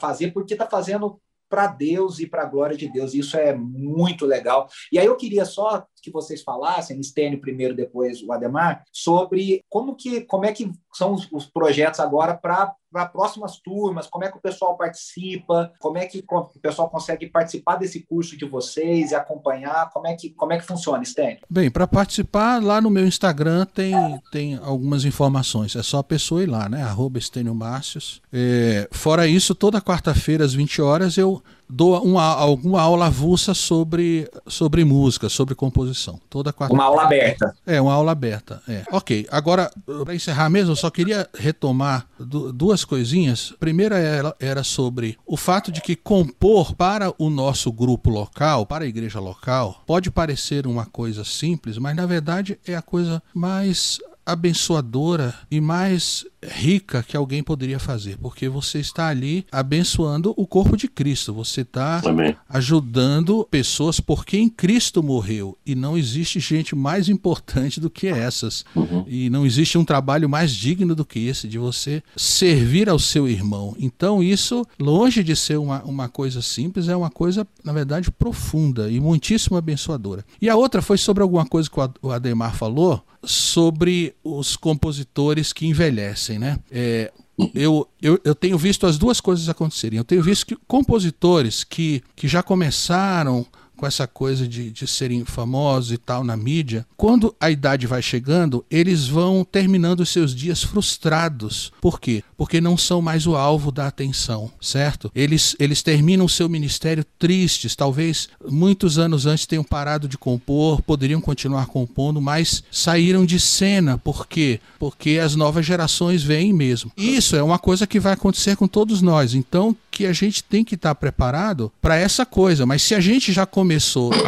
fazer, 0.00 0.32
porque 0.32 0.54
está 0.54 0.66
fazendo 0.66 1.20
para 1.48 1.66
Deus 1.66 2.18
e 2.18 2.26
para 2.26 2.42
a 2.42 2.46
glória 2.46 2.74
de 2.74 2.88
Deus. 2.88 3.12
Isso 3.12 3.36
é 3.36 3.54
muito 3.54 4.24
legal. 4.24 4.68
E 4.90 4.98
aí 4.98 5.04
eu 5.04 5.16
queria 5.16 5.44
só 5.44 5.86
que 6.02 6.10
vocês 6.10 6.42
falassem, 6.42 7.02
Stênio 7.02 7.40
primeiro, 7.40 7.74
depois 7.74 8.22
o 8.22 8.32
Ademar, 8.32 8.84
sobre 8.92 9.64
como 9.68 9.94
que 9.94 10.22
como 10.22 10.44
é 10.44 10.52
que 10.52 10.70
são 10.92 11.14
os, 11.14 11.28
os 11.32 11.46
projetos 11.46 12.00
agora 12.00 12.34
para 12.36 12.74
para 12.92 13.06
próximas 13.06 13.58
turmas, 13.58 14.06
como 14.06 14.24
é 14.24 14.30
que 14.30 14.36
o 14.36 14.40
pessoal 14.40 14.76
participa, 14.76 15.72
como 15.80 15.96
é 15.96 16.04
que 16.04 16.22
o 16.28 16.60
pessoal 16.60 16.90
consegue 16.90 17.26
participar 17.26 17.76
desse 17.76 18.00
curso 18.00 18.36
de 18.36 18.44
vocês 18.44 19.10
e 19.10 19.14
acompanhar, 19.14 19.90
como 19.90 20.06
é 20.06 20.14
que, 20.14 20.30
como 20.30 20.52
é 20.52 20.58
que 20.58 20.66
funciona, 20.66 21.02
Stênio? 21.04 21.38
Bem, 21.48 21.70
para 21.70 21.86
participar, 21.86 22.62
lá 22.62 22.80
no 22.80 22.90
meu 22.90 23.06
Instagram 23.06 23.64
tem, 23.64 23.94
tem 24.30 24.56
algumas 24.56 25.04
informações, 25.06 25.74
é 25.74 25.82
só 25.82 25.98
a 25.98 26.04
pessoa 26.04 26.42
ir 26.42 26.46
lá, 26.46 26.68
né, 26.68 26.82
arroba 26.82 27.18
Estênio 27.18 27.54
Márcios. 27.54 28.20
É, 28.30 28.86
fora 28.92 29.26
isso, 29.26 29.54
toda 29.54 29.80
quarta-feira 29.80 30.44
às 30.44 30.52
20 30.52 30.82
horas 30.82 31.16
eu 31.16 31.42
dou 31.74 32.02
uma, 32.02 32.22
alguma 32.22 32.82
aula 32.82 33.06
avulsa 33.06 33.54
sobre, 33.54 34.28
sobre 34.46 34.84
música, 34.84 35.28
sobre 35.30 35.54
composição. 35.54 36.20
Toda 36.28 36.52
quarta 36.52 36.74
Uma 36.74 36.84
aula 36.84 37.04
aberta. 37.04 37.56
É, 37.66 37.80
uma 37.80 37.94
aula 37.94 38.12
aberta. 38.12 38.62
É. 38.68 38.84
Ok, 38.92 39.26
agora, 39.30 39.70
para 40.04 40.14
encerrar 40.14 40.50
mesmo, 40.50 40.72
eu 40.72 40.76
só 40.76 40.90
queria 40.90 41.26
retomar 41.34 42.06
duas 42.18 42.84
coisinhas. 42.84 43.52
A 43.54 43.58
primeira 43.58 43.96
era, 43.96 44.36
era 44.38 44.62
sobre 44.62 45.16
o 45.26 45.36
fato 45.36 45.72
de 45.72 45.80
que 45.80 45.96
compor 45.96 46.74
para 46.74 47.12
o 47.18 47.30
nosso 47.30 47.72
grupo 47.72 48.10
local, 48.10 48.66
para 48.66 48.84
a 48.84 48.88
igreja 48.88 49.18
local, 49.18 49.82
pode 49.86 50.10
parecer 50.10 50.66
uma 50.66 50.84
coisa 50.84 51.24
simples, 51.24 51.78
mas 51.78 51.96
na 51.96 52.04
verdade 52.04 52.58
é 52.66 52.74
a 52.74 52.82
coisa 52.82 53.22
mais 53.34 53.98
abençoadora 54.24 55.34
e 55.50 55.60
mais 55.60 56.24
rica 56.44 57.02
que 57.02 57.16
alguém 57.16 57.42
poderia 57.42 57.78
fazer, 57.78 58.16
porque 58.18 58.48
você 58.48 58.78
está 58.78 59.08
ali 59.08 59.46
abençoando 59.50 60.34
o 60.36 60.46
corpo 60.46 60.76
de 60.76 60.88
Cristo, 60.88 61.32
você 61.32 61.60
está 61.60 62.02
ajudando 62.48 63.46
pessoas 63.50 64.00
por 64.00 64.24
quem 64.24 64.48
Cristo 64.48 65.02
morreu 65.02 65.56
e 65.64 65.74
não 65.74 65.96
existe 65.96 66.40
gente 66.40 66.74
mais 66.74 67.08
importante 67.08 67.80
do 67.80 67.88
que 67.88 68.08
essas 68.08 68.64
uhum. 68.74 69.04
e 69.06 69.30
não 69.30 69.46
existe 69.46 69.78
um 69.78 69.84
trabalho 69.84 70.28
mais 70.28 70.52
digno 70.52 70.94
do 70.94 71.04
que 71.04 71.20
esse 71.26 71.46
de 71.46 71.58
você 71.58 72.02
servir 72.16 72.88
ao 72.88 72.98
seu 72.98 73.28
irmão. 73.28 73.76
Então 73.78 74.22
isso, 74.22 74.66
longe 74.78 75.22
de 75.22 75.36
ser 75.36 75.58
uma, 75.58 75.82
uma 75.84 76.08
coisa 76.08 76.42
simples, 76.42 76.88
é 76.88 76.96
uma 76.96 77.10
coisa 77.10 77.46
na 77.64 77.72
verdade 77.72 78.10
profunda 78.10 78.90
e 78.90 78.98
muitíssimo 78.98 79.56
abençoadora. 79.56 80.24
E 80.40 80.48
a 80.48 80.56
outra 80.56 80.82
foi 80.82 80.98
sobre 80.98 81.22
alguma 81.22 81.46
coisa 81.46 81.70
que 81.70 81.78
o 82.02 82.10
Ademar 82.10 82.54
falou 82.54 83.04
sobre 83.24 84.14
os 84.22 84.56
compositores 84.56 85.52
que 85.52 85.66
envelhecem, 85.66 86.38
né? 86.38 86.58
É, 86.70 87.12
eu, 87.54 87.88
eu, 88.00 88.20
eu 88.24 88.34
tenho 88.34 88.56
visto 88.56 88.86
as 88.86 88.98
duas 88.98 89.20
coisas 89.20 89.48
acontecerem. 89.48 89.98
Eu 89.98 90.04
tenho 90.04 90.22
visto 90.22 90.46
que 90.46 90.56
compositores 90.66 91.64
que, 91.64 92.02
que 92.14 92.28
já 92.28 92.42
começaram 92.42 93.46
com 93.82 93.86
essa 93.88 94.06
coisa 94.06 94.46
de, 94.46 94.70
de 94.70 94.86
serem 94.86 95.24
famosos 95.24 95.90
e 95.90 95.98
tal 95.98 96.22
na 96.22 96.36
mídia, 96.36 96.86
quando 96.96 97.34
a 97.40 97.50
idade 97.50 97.84
vai 97.84 98.00
chegando, 98.00 98.64
eles 98.70 99.08
vão 99.08 99.44
terminando 99.44 100.06
seus 100.06 100.32
dias 100.32 100.62
frustrados. 100.62 101.72
Por 101.80 101.98
quê? 101.98 102.22
Porque 102.36 102.60
não 102.60 102.76
são 102.76 103.02
mais 103.02 103.26
o 103.26 103.34
alvo 103.34 103.72
da 103.72 103.88
atenção, 103.88 104.52
certo? 104.60 105.10
Eles, 105.12 105.56
eles 105.58 105.82
terminam 105.82 106.26
o 106.26 106.28
seu 106.28 106.48
ministério 106.48 107.04
tristes, 107.18 107.74
talvez 107.74 108.28
muitos 108.48 109.00
anos 109.00 109.26
antes 109.26 109.46
tenham 109.46 109.64
parado 109.64 110.06
de 110.06 110.16
compor, 110.16 110.80
poderiam 110.80 111.20
continuar 111.20 111.66
compondo, 111.66 112.20
mas 112.20 112.62
saíram 112.70 113.26
de 113.26 113.40
cena. 113.40 113.98
Por 113.98 114.28
quê? 114.28 114.60
Porque 114.78 115.18
as 115.18 115.34
novas 115.34 115.66
gerações 115.66 116.22
vêm 116.22 116.52
mesmo. 116.52 116.92
Isso 116.96 117.34
é 117.34 117.42
uma 117.42 117.58
coisa 117.58 117.84
que 117.84 117.98
vai 117.98 118.12
acontecer 118.12 118.54
com 118.54 118.68
todos 118.68 119.02
nós. 119.02 119.34
Então, 119.34 119.76
que 119.90 120.06
a 120.06 120.12
gente 120.12 120.42
tem 120.42 120.64
que 120.64 120.74
estar 120.74 120.94
preparado 120.94 121.70
para 121.82 121.96
essa 121.96 122.24
coisa. 122.24 122.64
Mas 122.64 122.82
se 122.82 122.94
a 122.94 123.00
gente 123.00 123.32
já 123.32 123.44
começou 123.44 123.71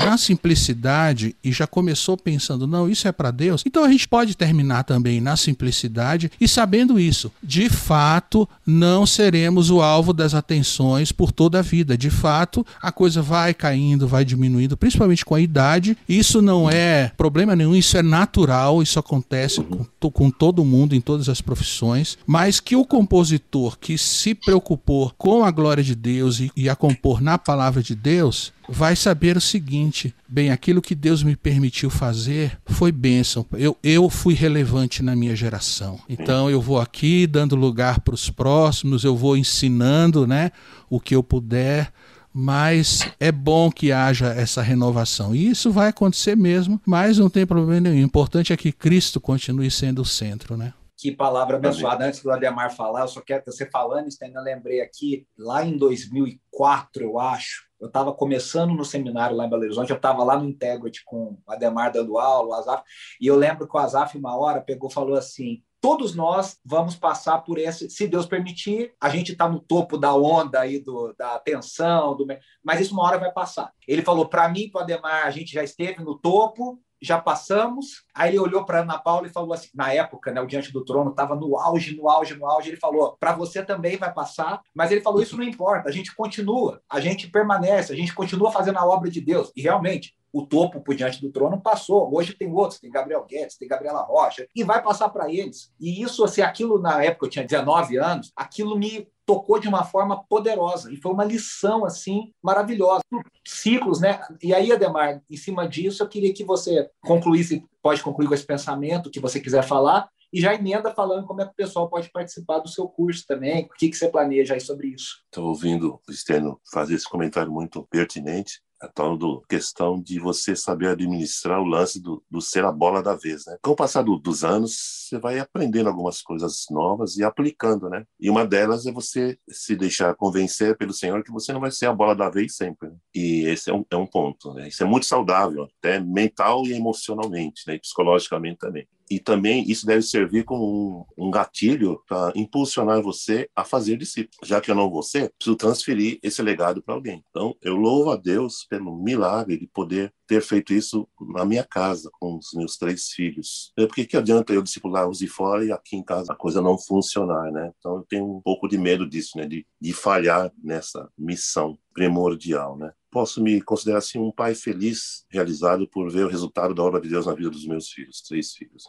na 0.05 0.17
simplicidade 0.17 1.35
e 1.43 1.53
já 1.53 1.67
começou 1.67 2.17
pensando, 2.17 2.67
não, 2.67 2.89
isso 2.89 3.09
é 3.09 3.13
para 3.13 3.31
Deus, 3.31 3.63
então 3.67 3.85
a 3.85 3.89
gente 3.89 4.09
pode 4.09 4.37
terminar 4.37 4.85
também 4.85 5.21
na 5.21 5.37
simplicidade 5.37 6.31
e 6.41 6.47
sabendo 6.47 6.99
isso. 6.99 7.31
De 7.43 7.69
fato, 7.69 8.49
não 8.67 9.07
seremos 9.07 9.71
o 9.71 9.81
alvo 9.81 10.13
das 10.13 10.35
atenções 10.35 11.13
por 11.13 11.33
toda 11.33 11.59
a 11.59 11.63
vida. 11.63 11.97
De 11.97 12.11
fato, 12.11 12.65
a 12.81 12.91
coisa 12.93 13.23
vai 13.23 13.55
caindo, 13.55 14.09
vai 14.09 14.25
diminuindo, 14.25 14.77
principalmente 14.77 15.25
com 15.25 15.35
a 15.35 15.41
idade. 15.41 15.97
Isso 16.09 16.41
não 16.41 16.71
é 16.71 17.13
problema 17.17 17.55
nenhum, 17.55 17.75
isso 17.75 17.97
é 17.97 18.03
natural, 18.03 18.83
isso 18.83 18.99
acontece 18.99 19.63
com, 19.63 20.11
com 20.11 20.31
todo 20.31 20.65
mundo, 20.65 20.95
em 20.95 21.01
todas 21.01 21.29
as 21.29 21.41
profissões. 21.41 22.19
Mas 22.27 22.61
que 22.61 22.77
o 22.77 22.85
compositor 22.85 23.79
que 23.79 23.99
se 23.99 24.35
preocupou 24.35 25.13
com 25.17 25.45
a 25.45 25.51
glória 25.51 25.83
de 25.83 25.95
Deus 25.95 26.41
e, 26.41 26.51
e 26.57 26.69
a 26.69 26.77
compor 26.77 27.21
na 27.21 27.39
palavra 27.39 27.83
de 27.83 27.95
Deus, 27.95 28.53
vai 28.69 28.97
saber 28.97 29.37
o 29.37 29.41
seguinte: 29.41 30.15
bem, 30.29 30.51
aquilo 30.51 30.83
que 30.83 30.95
Deus 30.95 31.23
me 31.23 31.37
permitiu 31.37 31.91
fazer 31.91 32.59
foi 32.67 32.91
bênção. 32.91 33.47
Eu, 33.53 33.77
eu 33.83 34.09
fui 34.09 34.35
relevante 34.35 35.03
na 35.03 35.15
minha 35.15 35.37
geração. 35.37 36.01
Então 36.09 36.51
eu 36.51 36.61
vou 36.61 36.81
aqui 36.81 37.27
dando 37.27 37.57
lugar 37.57 38.01
para 38.01 38.15
os 38.15 38.31
próximos, 38.31 39.05
eu 39.05 39.17
vou 39.17 39.37
ensinando 39.37 40.27
né, 40.27 40.51
o 40.89 41.01
que 41.01 41.15
eu 41.15 41.23
puder. 41.23 41.93
Mas 42.37 43.09
é 43.21 43.31
bom 43.31 43.71
que 43.71 43.93
haja 43.93 44.27
essa 44.27 44.61
renovação. 44.61 45.37
E 45.37 45.51
isso 45.51 45.71
vai 45.71 45.91
acontecer 45.91 46.37
mesmo, 46.37 46.81
mas 46.85 47.17
não 47.17 47.31
tem 47.31 47.47
problema 47.47 47.89
nenhum. 47.89 48.03
O 48.03 48.07
importante 48.07 48.53
é 48.53 48.57
que 48.57 48.73
Cristo 48.73 49.21
continue 49.21 49.71
sendo 49.71 50.03
o 50.03 50.05
centro, 50.05 50.57
né? 50.57 50.73
Que 51.05 51.13
palavra 51.13 51.59
abençoada. 51.59 52.07
Antes 52.07 52.23
do 52.23 52.31
Ademar 52.31 52.75
falar, 52.75 53.03
eu 53.03 53.09
só 53.09 53.21
quero 53.21 53.45
você 53.45 53.69
falando 53.69 54.09
isso, 54.09 54.25
ainda 54.25 54.41
lembrei 54.41 54.81
aqui, 54.81 55.27
lá 55.37 55.63
em 55.63 55.77
2004, 55.77 57.03
eu 57.03 57.19
acho, 57.19 57.67
eu 57.79 57.89
estava 57.89 58.11
começando 58.11 58.73
no 58.73 58.87
seminário 58.87 59.37
lá 59.37 59.45
em 59.45 59.51
Belo 59.51 59.65
Horizonte, 59.65 59.91
eu 59.91 59.97
estava 59.97 60.25
lá 60.25 60.39
no 60.39 60.49
Integrity 60.49 61.03
com 61.05 61.37
o 61.47 61.53
Ademar 61.53 61.93
dando 61.93 62.17
aula, 62.17 62.49
o 62.49 62.55
Azaf, 62.55 62.83
e 63.21 63.27
eu 63.27 63.37
lembro 63.37 63.69
que 63.69 63.77
o 63.77 63.79
Azaf, 63.79 64.17
uma 64.17 64.35
hora, 64.35 64.63
pegou 64.63 64.89
e 64.89 64.95
falou 64.95 65.15
assim: 65.15 65.63
todos 65.79 66.15
nós 66.15 66.59
vamos 66.65 66.97
passar 66.97 67.45
por 67.45 67.59
esse, 67.59 67.91
se 67.91 68.09
Deus 68.09 68.25
permitir, 68.25 68.95
a 68.99 69.11
gente 69.11 69.33
está 69.33 69.47
no 69.47 69.61
topo 69.61 69.99
da 69.99 70.15
onda 70.15 70.61
aí 70.61 70.79
do, 70.79 71.13
da 71.19 71.35
atenção, 71.35 72.17
do, 72.17 72.27
mas 72.65 72.81
isso 72.81 72.95
uma 72.95 73.03
hora 73.03 73.19
vai 73.19 73.31
passar. 73.31 73.71
Ele 73.87 74.01
falou 74.01 74.27
para 74.27 74.49
mim, 74.49 74.71
para 74.71 74.79
o 74.79 74.83
Ademar, 74.83 75.27
a 75.27 75.31
gente 75.31 75.53
já 75.53 75.63
esteve 75.63 76.03
no 76.03 76.19
topo, 76.19 76.81
já 77.05 77.21
passamos. 77.21 78.05
Aí 78.15 78.31
ele 78.31 78.39
olhou 78.39 78.65
para 78.65 78.81
Ana 78.81 78.99
Paula 78.99 79.27
e 79.27 79.33
falou 79.33 79.53
assim, 79.53 79.69
na 79.75 79.93
época, 79.93 80.33
né, 80.33 80.41
o 80.41 80.47
Diante 80.47 80.73
do 80.73 80.85
Trono 80.85 81.11
estava 81.11 81.37
no 81.37 81.59
auge, 81.59 81.97
no 81.97 82.09
auge, 82.09 82.35
no 82.35 82.47
auge. 82.47 82.71
Ele 82.71 82.77
falou, 82.79 83.17
para 83.19 83.33
você 83.33 83.63
também 83.63 83.97
vai 83.97 84.13
passar, 84.13 84.61
mas 84.75 84.91
ele 84.91 85.01
falou, 85.01 85.23
isso 85.23 85.37
não 85.37 85.45
importa, 85.45 85.89
a 85.89 85.93
gente 85.93 86.15
continua, 86.15 86.81
a 86.91 87.01
gente 87.01 87.29
permanece, 87.29 87.93
a 87.93 87.97
gente 87.97 88.15
continua 88.15 88.51
fazendo 88.51 88.79
a 88.79 88.87
obra 88.87 89.11
de 89.11 89.21
Deus. 89.21 89.53
E 89.55 89.63
realmente, 89.63 90.15
o 90.35 90.45
topo 90.45 90.81
por 90.81 90.97
diante 90.97 91.21
do 91.21 91.31
trono 91.31 91.61
passou. 91.61 92.13
Hoje 92.13 92.35
tem 92.35 92.53
outros, 92.53 92.81
tem 92.81 92.91
Gabriel 92.91 93.25
Guedes, 93.25 93.57
tem 93.57 93.69
Gabriela 93.69 94.03
Rocha, 94.03 94.49
e 94.55 94.65
vai 94.65 94.83
passar 94.83 95.09
para 95.11 95.31
eles. 95.33 95.73
E 95.81 96.03
isso, 96.03 96.25
assim, 96.25 96.43
aquilo 96.43 96.81
na 96.81 97.05
época 97.05 97.27
eu 97.27 97.31
tinha 97.31 97.47
19 97.47 97.97
anos, 97.97 98.33
aquilo 98.35 98.77
me 98.77 99.09
tocou 99.25 99.61
de 99.61 99.69
uma 99.69 99.85
forma 99.85 100.25
poderosa 100.25 100.93
e 100.93 100.97
foi 100.97 101.13
uma 101.13 101.25
lição 101.25 101.85
assim 101.85 102.33
maravilhosa. 102.43 103.01
Ciclos, 103.47 104.01
né? 104.01 104.21
E 104.43 104.53
aí, 104.53 104.73
Ademar, 104.73 105.23
em 105.31 105.37
cima 105.37 105.69
disso, 105.69 106.03
eu 106.03 106.09
queria 106.09 106.35
que 106.35 106.43
você 106.43 106.91
concluísse, 107.01 107.65
pode 107.81 108.03
concluir 108.03 108.27
com 108.27 108.35
esse 108.35 108.45
pensamento 108.45 109.11
que 109.11 109.21
você 109.21 109.39
quiser 109.39 109.63
falar 109.63 110.09
e 110.33 110.41
já 110.41 110.53
emenda 110.53 110.93
falando 110.93 111.27
como 111.27 111.43
é 111.43 111.45
que 111.45 111.53
o 111.53 111.57
pessoal 111.57 111.89
pode 111.89 112.11
participar 112.11 112.59
do 112.59 112.69
seu 112.69 112.89
curso 112.89 113.25
também, 113.25 113.67
o 113.67 113.69
que, 113.79 113.89
que 113.89 113.97
você 113.97 114.09
planeja 114.09 114.55
aí 114.55 114.61
sobre 114.61 114.89
isso. 114.89 115.23
Estou 115.27 115.47
ouvindo 115.47 116.01
o 116.09 116.11
Externo 116.11 116.61
fazer 116.73 116.97
esse 116.97 117.09
comentário 117.09 117.53
muito 117.53 117.87
pertinente 117.89 118.61
a 118.85 118.89
tal 118.89 119.17
do 119.17 119.43
questão 119.49 120.01
de 120.01 120.19
você 120.19 120.55
saber 120.55 120.89
administrar 120.89 121.61
o 121.61 121.65
lance 121.65 122.01
do, 122.01 122.23
do 122.31 122.41
ser 122.41 122.65
a 122.65 122.73
bola 122.73 123.03
da 123.03 123.15
vez, 123.15 123.47
né? 123.47 123.57
Com 123.63 123.73
o 123.73 123.77
passar 123.77 124.03
do, 124.03 124.19
dos 124.19 124.45
anos, 124.45 125.09
você 125.09 125.19
vai 125.19 125.39
aprendendo 125.39 125.89
algumas 125.89 126.23
coisas 126.23 126.65
novas 126.71 127.17
e 127.17 127.25
aplicando, 127.25 127.89
né? 127.89 128.05
E 128.21 128.31
uma 128.31 128.47
delas 128.47 128.87
é 128.87 128.93
você 128.93 129.39
se 129.49 129.75
deixar 129.77 130.15
convencer 130.15 130.77
pelo 130.77 130.93
Senhor 130.93 131.23
que 131.23 131.33
você 131.33 131.53
não 131.53 131.61
vai 131.61 131.71
ser 131.71 131.87
a 131.87 131.95
bola 131.95 132.15
da 132.15 132.29
vez 132.29 132.57
sempre. 132.57 132.89
Né? 132.89 132.97
E 133.15 133.45
esse 133.47 133.71
é 133.71 133.75
um, 133.75 133.85
é 133.91 133.97
um 133.97 134.07
ponto, 134.07 134.53
né? 134.55 134.69
Isso 134.69 134.83
é 134.83 134.87
muito 134.87 135.07
saudável, 135.07 135.69
até 135.79 135.99
mental 136.01 136.65
e 136.67 136.73
emocionalmente, 136.73 137.63
né? 137.67 137.75
E 137.75 137.81
psicologicamente 137.81 138.59
também 138.59 138.87
e 139.15 139.21
também 139.21 139.63
isso 139.71 139.87
deve 139.87 140.03
servir 140.03 140.43
como 140.45 141.07
um, 141.17 141.27
um 141.27 141.31
gatilho 141.31 142.03
para 142.09 142.33
impulsionar 142.35 143.01
você 143.01 143.49
a 143.55 143.63
fazer 143.63 143.97
discípulos. 143.97 144.37
Já 144.43 144.61
que 144.61 144.69
eu 144.69 144.75
não 144.75 144.91
vou 144.91 145.05
ser, 145.05 145.33
preciso 145.39 145.57
transferir 145.57 146.19
esse 146.21 146.43
legado 146.43 146.83
para 146.83 146.97
alguém. 146.97 147.25
Então, 147.31 147.55
eu 147.63 147.77
louvo 147.77 148.11
a 148.11 148.17
Deus 148.17 148.67
pelo 148.69 148.97
milagre 148.97 149.57
de 149.57 149.69
poder 149.69 150.13
ter 150.27 150.43
feito 150.43 150.75
isso 150.75 151.07
na 151.33 151.45
minha 151.45 151.63
casa, 151.63 152.11
com 152.19 152.37
os 152.39 152.49
meus 152.55 152.77
três 152.77 153.11
filhos. 153.11 153.73
Por 153.77 153.95
que, 153.95 154.05
que 154.05 154.17
adianta 154.17 154.53
eu 154.53 154.63
discipular 154.63 155.09
os 155.09 155.19
de 155.19 155.29
fora 155.29 155.65
e 155.65 155.71
aqui 155.71 155.95
em 155.95 156.03
casa 156.03 156.33
a 156.33 156.37
coisa 156.37 156.61
não 156.61 156.77
funcionar, 156.77 157.53
né? 157.53 157.71
Então, 157.79 157.99
eu 157.99 158.07
tenho 158.09 158.25
um 158.25 158.41
pouco 158.41 158.67
de 158.67 158.77
medo 158.77 159.09
disso, 159.09 159.39
né? 159.39 159.47
De, 159.47 159.65
de 159.81 159.93
falhar 159.93 160.53
nessa 160.61 161.09
missão 161.17 161.79
primordial, 161.93 162.77
né? 162.77 162.93
Posso 163.13 163.41
me 163.41 163.63
considerar 163.63 163.99
assim 163.99 164.19
um 164.19 164.33
pai 164.33 164.57
feliz, 164.57 165.25
realizado 165.31 165.87
por 165.89 166.11
ver 166.11 166.25
o 166.25 166.29
resultado 166.29 166.75
da 166.75 166.83
obra 166.83 167.01
de 167.01 167.09
Deus 167.09 167.27
na 167.27 167.35
vida 167.35 167.51
dos 167.51 167.65
meus 167.65 167.89
filhos, 167.89 168.21
três 168.23 168.53
filhos. 168.55 168.83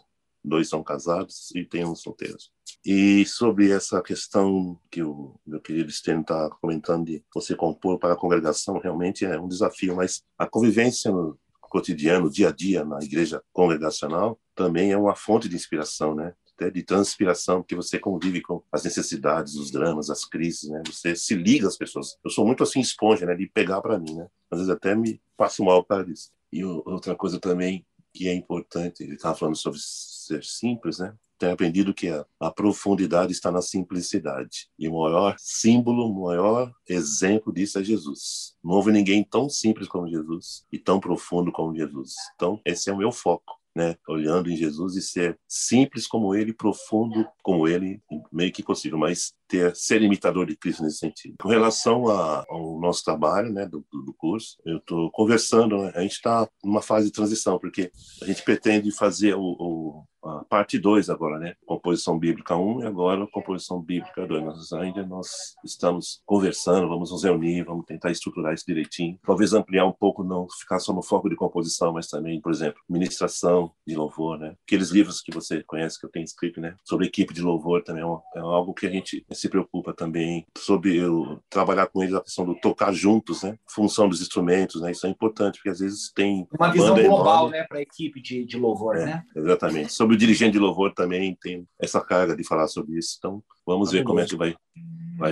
Dois 0.45 0.69
são 0.69 0.83
casados 0.83 1.51
e 1.55 1.65
tem 1.65 1.83
um 1.83 1.95
solteiro. 1.95 2.37
E 2.85 3.25
sobre 3.25 3.71
essa 3.71 3.99
questão 4.01 4.79
que 4.91 5.01
o 5.01 5.39
meu 5.45 5.59
querido 5.59 5.91
Stênio 5.91 6.21
está 6.21 6.49
comentando 6.61 7.05
de 7.05 7.23
você 7.33 7.55
compor 7.55 7.97
para 7.97 8.13
a 8.13 8.17
congregação, 8.17 8.77
realmente 8.77 9.25
é 9.25 9.39
um 9.39 9.47
desafio, 9.47 9.95
mas 9.95 10.23
a 10.37 10.45
convivência 10.45 11.11
no 11.11 11.37
cotidiano, 11.61 12.29
dia 12.29 12.49
a 12.49 12.51
dia 12.51 12.85
na 12.85 12.99
igreja 12.99 13.41
congregacional, 13.51 14.39
também 14.53 14.91
é 14.91 14.97
uma 14.97 15.15
fonte 15.15 15.49
de 15.49 15.55
inspiração, 15.55 16.13
né? 16.13 16.33
Até 16.53 16.69
de 16.69 16.83
transpiração, 16.83 17.61
porque 17.61 17.75
você 17.75 17.99
convive 17.99 18.41
com 18.41 18.63
as 18.71 18.83
necessidades, 18.83 19.55
os 19.55 19.71
dramas, 19.71 20.09
as 20.09 20.23
crises, 20.23 20.69
né? 20.69 20.81
Você 20.85 21.15
se 21.15 21.35
liga 21.35 21.67
às 21.67 21.75
pessoas. 21.75 22.17
Eu 22.23 22.29
sou 22.29 22.45
muito 22.45 22.63
assim 22.63 22.79
esponja, 22.79 23.25
né? 23.25 23.35
De 23.35 23.47
pegar 23.47 23.81
para 23.81 23.99
mim, 23.99 24.13
né? 24.13 24.27
Às 24.49 24.59
vezes 24.59 24.73
até 24.73 24.95
me 24.95 25.19
passo 25.35 25.65
mal 25.65 25.83
para 25.83 26.09
isso. 26.09 26.29
E 26.53 26.63
outra 26.63 27.15
coisa 27.15 27.39
também 27.39 27.85
que 28.13 28.29
é 28.29 28.33
importante, 28.33 29.03
ele 29.03 29.15
estava 29.15 29.35
falando 29.35 29.57
sobre 29.57 29.77
ser 30.25 30.43
simples, 30.43 30.99
né? 30.99 31.13
Tenho 31.37 31.53
aprendido 31.53 31.93
que 31.93 32.07
a, 32.07 32.25
a, 32.39 32.49
profundidade 32.49 33.33
está 33.33 33.51
na 33.51 33.61
simplicidade. 33.61 34.69
E 34.79 34.87
o 34.87 34.97
maior 34.97 35.35
símbolo, 35.37 36.09
o 36.09 36.25
maior 36.25 36.71
exemplo 36.87 37.51
disso 37.53 37.77
é 37.77 37.83
Jesus. 37.83 38.55
Não 38.63 38.75
houve 38.75 38.91
ninguém 38.91 39.21
tão 39.21 39.49
simples 39.49 39.87
como 39.87 40.07
Jesus 40.07 40.65
e 40.71 40.79
tão 40.79 40.99
profundo 40.99 41.51
como 41.51 41.75
Jesus. 41.75 42.13
Então, 42.35 42.61
esse 42.65 42.89
é 42.89 42.93
o 42.93 42.97
meu 42.97 43.11
foco 43.11 43.59
né, 43.75 43.97
olhando 44.07 44.49
em 44.49 44.55
Jesus 44.55 44.95
e 44.95 45.01
ser 45.01 45.37
simples 45.47 46.07
como 46.07 46.33
ele, 46.33 46.53
profundo 46.53 47.27
como 47.43 47.67
ele, 47.67 48.01
meio 48.31 48.51
que 48.51 48.63
possível, 48.63 48.97
mas 48.97 49.33
ter 49.47 49.75
ser 49.75 50.01
imitador 50.01 50.45
de 50.45 50.55
Cristo 50.55 50.81
nesse 50.81 50.99
sentido. 50.99 51.35
Com 51.41 51.49
relação 51.49 52.07
a, 52.07 52.45
ao 52.49 52.79
nosso 52.79 53.03
trabalho, 53.03 53.51
né, 53.51 53.65
do, 53.65 53.85
do 53.91 54.13
curso, 54.17 54.55
eu 54.65 54.77
estou 54.77 55.11
conversando, 55.11 55.77
né, 55.77 55.91
a 55.93 56.01
gente 56.01 56.13
está 56.13 56.47
numa 56.63 56.81
fase 56.81 57.07
de 57.07 57.11
transição, 57.11 57.59
porque 57.59 57.91
a 58.21 58.25
gente 58.25 58.43
pretende 58.43 58.89
fazer 58.91 59.35
o, 59.35 59.41
o 59.41 60.03
a 60.25 60.43
parte 60.43 60.79
2 60.79 61.09
agora, 61.09 61.37
né? 61.37 61.55
Composição 61.65 62.17
Bíblica 62.17 62.55
1 62.55 62.81
e 62.81 62.85
agora 62.85 63.27
Composição 63.27 63.81
Bíblica 63.81 64.25
2. 64.25 64.43
Nós 64.43 64.73
ainda 64.73 65.05
nós 65.05 65.55
estamos 65.63 66.21
conversando, 66.25 66.87
vamos 66.87 67.11
nos 67.11 67.23
reunir, 67.23 67.63
vamos 67.63 67.85
tentar 67.85 68.11
estruturar 68.11 68.53
isso 68.53 68.65
direitinho. 68.65 69.19
Talvez 69.23 69.53
ampliar 69.53 69.85
um 69.85 69.91
pouco, 69.91 70.23
não 70.23 70.47
ficar 70.49 70.79
só 70.79 70.93
no 70.93 71.03
foco 71.03 71.29
de 71.29 71.35
composição, 71.35 71.93
mas 71.93 72.07
também, 72.07 72.41
por 72.41 72.51
exemplo, 72.51 72.81
ministração 72.89 73.71
de 73.85 73.95
louvor, 73.95 74.39
né? 74.39 74.55
Aqueles 74.65 74.89
livros 74.89 75.21
que 75.21 75.31
você 75.31 75.63
conhece, 75.63 75.99
que 75.99 76.05
eu 76.05 76.11
tenho 76.11 76.23
escrito, 76.23 76.59
né? 76.59 76.75
Sobre 76.83 77.05
equipe 77.05 77.33
de 77.33 77.41
louvor 77.41 77.83
também 77.83 78.03
é, 78.03 78.39
é 78.39 78.41
algo 78.41 78.73
que 78.73 78.87
a 78.87 78.91
gente 78.91 79.25
se 79.31 79.47
preocupa 79.49 79.93
também. 79.93 80.45
Sobre 80.57 80.97
eu 80.97 81.39
trabalhar 81.49 81.87
com 81.87 82.01
eles 82.01 82.15
a 82.15 82.21
questão 82.21 82.45
do 82.45 82.55
tocar 82.55 82.93
juntos, 82.93 83.43
né? 83.43 83.57
Função 83.69 84.09
dos 84.09 84.21
instrumentos, 84.21 84.81
né? 84.81 84.91
Isso 84.91 85.05
é 85.05 85.09
importante, 85.09 85.57
porque 85.57 85.69
às 85.69 85.79
vezes 85.79 86.11
tem... 86.13 86.47
Uma 86.57 86.71
visão 86.71 86.95
global, 86.95 87.49
né? 87.49 87.63
Para 87.63 87.79
a 87.79 87.81
equipe 87.81 88.21
de, 88.21 88.45
de 88.45 88.57
louvor, 88.57 88.97
é, 88.97 89.05
né? 89.05 89.23
Exatamente. 89.35 89.93
Sobre 89.93 90.14
o 90.15 90.17
dirigente 90.17 90.53
de 90.53 90.59
louvor 90.59 90.93
também 90.93 91.37
tem 91.39 91.67
essa 91.79 92.01
carga 92.01 92.35
de 92.35 92.43
falar 92.43 92.67
sobre 92.67 92.97
isso. 92.97 93.15
Então, 93.17 93.43
vamos 93.65 93.91
ver 93.91 94.03
como 94.03 94.19
é 94.19 94.25
que 94.25 94.35
vai 94.35 94.55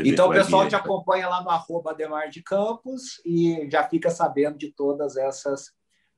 então, 0.06 0.30
o 0.30 0.34
pessoal 0.34 0.68
te 0.68 0.76
acompanha 0.76 1.28
lá 1.28 1.44
no 1.44 1.50
arroba 1.50 1.92
Ademar 1.92 2.30
de 2.30 2.42
Campos 2.42 3.22
e 3.26 3.68
já 3.70 3.84
fica 3.84 4.10
sabendo 4.10 4.58
de 4.58 4.72
todas 4.72 5.18
essas 5.18 5.72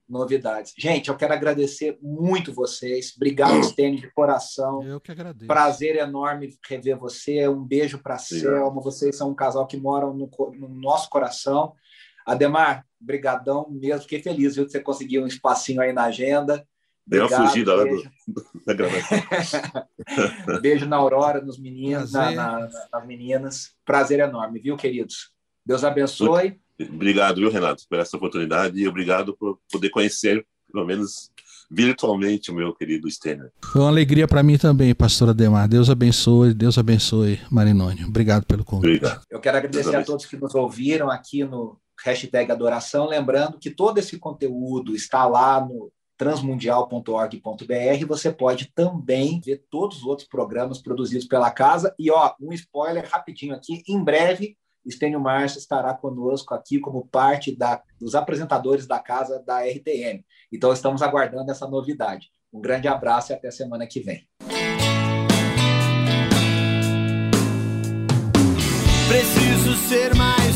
novidades. 0.08 0.73
Gente, 0.78 1.10
eu 1.10 1.17
quero 1.17 1.34
agradecer 1.34 1.97
muito 1.99 2.54
vocês. 2.54 3.13
Obrigado, 3.15 3.63
Stênio, 3.65 3.99
de 3.99 4.12
coração. 4.12 4.84
Eu 4.84 5.01
que 5.01 5.12
agradeço. 5.12 5.47
Prazer 5.47 5.95
enorme 5.95 6.56
rever 6.67 6.97
você. 6.97 7.47
Um 7.47 7.63
beijo 7.63 7.97
para 7.97 8.15
a 8.15 8.19
Selma. 8.19 8.82
Vocês 8.82 9.17
são 9.17 9.32
um 9.32 9.36
casal 9.36 9.65
que 9.65 9.78
moram 9.78 10.13
no, 10.13 10.30
no 10.54 10.69
nosso 10.69 11.10
coração. 11.10 11.73
Ademar, 12.25 12.86
brigadão 12.99 13.67
mesmo. 13.69 14.04
Fiquei 14.04 14.21
feliz 14.21 14.56
viu, 14.56 14.65
de 14.65 14.71
você 14.71 14.80
conseguir 14.80 15.19
um 15.19 15.28
espacinho 15.28 15.82
aí 15.82 15.91
na 15.91 16.04
agenda. 16.04 16.67
Deu 17.07 17.27
uma 17.27 17.47
fugida 17.47 17.75
lá 17.75 17.83
do, 17.83 18.03
da 18.65 18.73
gravação. 18.73 19.17
beijo 20.61 20.85
na 20.87 20.95
Aurora, 20.95 21.41
nos 21.41 21.59
meninos, 21.59 22.13
na, 22.13 22.31
na, 22.31 22.69
nas 22.91 23.05
meninas. 23.05 23.75
Prazer 23.85 24.19
enorme, 24.19 24.59
viu, 24.59 24.75
queridos? 24.75 25.31
Deus 25.65 25.83
abençoe. 25.83 26.59
Obrigado, 26.79 27.37
viu, 27.37 27.49
Renato, 27.49 27.83
por 27.87 27.99
essa 27.99 28.17
oportunidade 28.17 28.79
e 28.79 28.87
obrigado 28.87 29.35
por 29.37 29.59
poder 29.71 29.89
conhecer, 29.89 30.45
pelo 30.71 30.85
menos 30.85 31.31
virtualmente, 31.69 32.51
o 32.51 32.53
meu 32.53 32.73
querido 32.73 33.09
Stener. 33.09 33.51
Foi 33.63 33.81
uma 33.81 33.89
alegria 33.89 34.27
para 34.27 34.43
mim 34.43 34.57
também, 34.57 34.93
pastora 34.93 35.33
Demar. 35.33 35.67
Deus 35.67 35.89
abençoe, 35.89 36.53
Deus 36.53 36.77
abençoe, 36.77 37.39
Marinoni. 37.49 38.03
Obrigado 38.05 38.45
pelo 38.45 38.63
convite. 38.63 38.97
Obrigado. 38.97 39.21
Eu 39.29 39.39
quero 39.39 39.57
agradecer 39.57 39.95
a 39.95 40.03
todos 40.03 40.25
que 40.25 40.37
nos 40.37 40.53
ouviram 40.53 41.09
aqui 41.09 41.43
no 41.43 41.79
hashtag 42.03 42.51
Adoração. 42.51 43.07
Lembrando 43.07 43.57
que 43.57 43.69
todo 43.69 43.97
esse 43.97 44.17
conteúdo 44.19 44.95
está 44.95 45.25
lá 45.25 45.59
no 45.59 45.91
transmundial.org.br. 46.17 48.06
Você 48.08 48.32
pode 48.32 48.71
também 48.73 49.39
ver 49.39 49.65
todos 49.69 49.97
os 49.99 50.06
outros 50.06 50.28
programas 50.28 50.82
produzidos 50.82 51.28
pela 51.28 51.51
casa. 51.51 51.93
E, 51.99 52.12
ó, 52.12 52.34
um 52.41 52.54
spoiler 52.54 53.08
rapidinho 53.10 53.54
aqui: 53.54 53.84
em 53.88 54.04
breve, 54.04 54.58
Estênio 54.86 55.19
Márcio 55.19 55.58
estará 55.58 55.93
conosco 55.93 56.54
aqui 56.54 56.80
como 56.80 57.08
parte 57.08 57.56
da, 57.56 57.82
dos 57.99 58.15
apresentadores 58.15 58.86
da 58.86 58.99
casa 58.99 59.43
da 59.45 59.62
RTM. 59.62 60.23
Então, 60.51 60.71
estamos 60.71 61.01
aguardando 61.01 61.51
essa 61.51 61.67
novidade. 61.67 62.30
Um 62.54 62.62
grande 62.62 62.88
abraço 62.88 63.32
e 63.32 63.36
até 63.36 63.51
semana 63.51 63.88
que 63.88 63.99
vem. 63.99 64.28
Preciso 69.08 69.75
ser 69.88 70.15
mais 70.15 70.54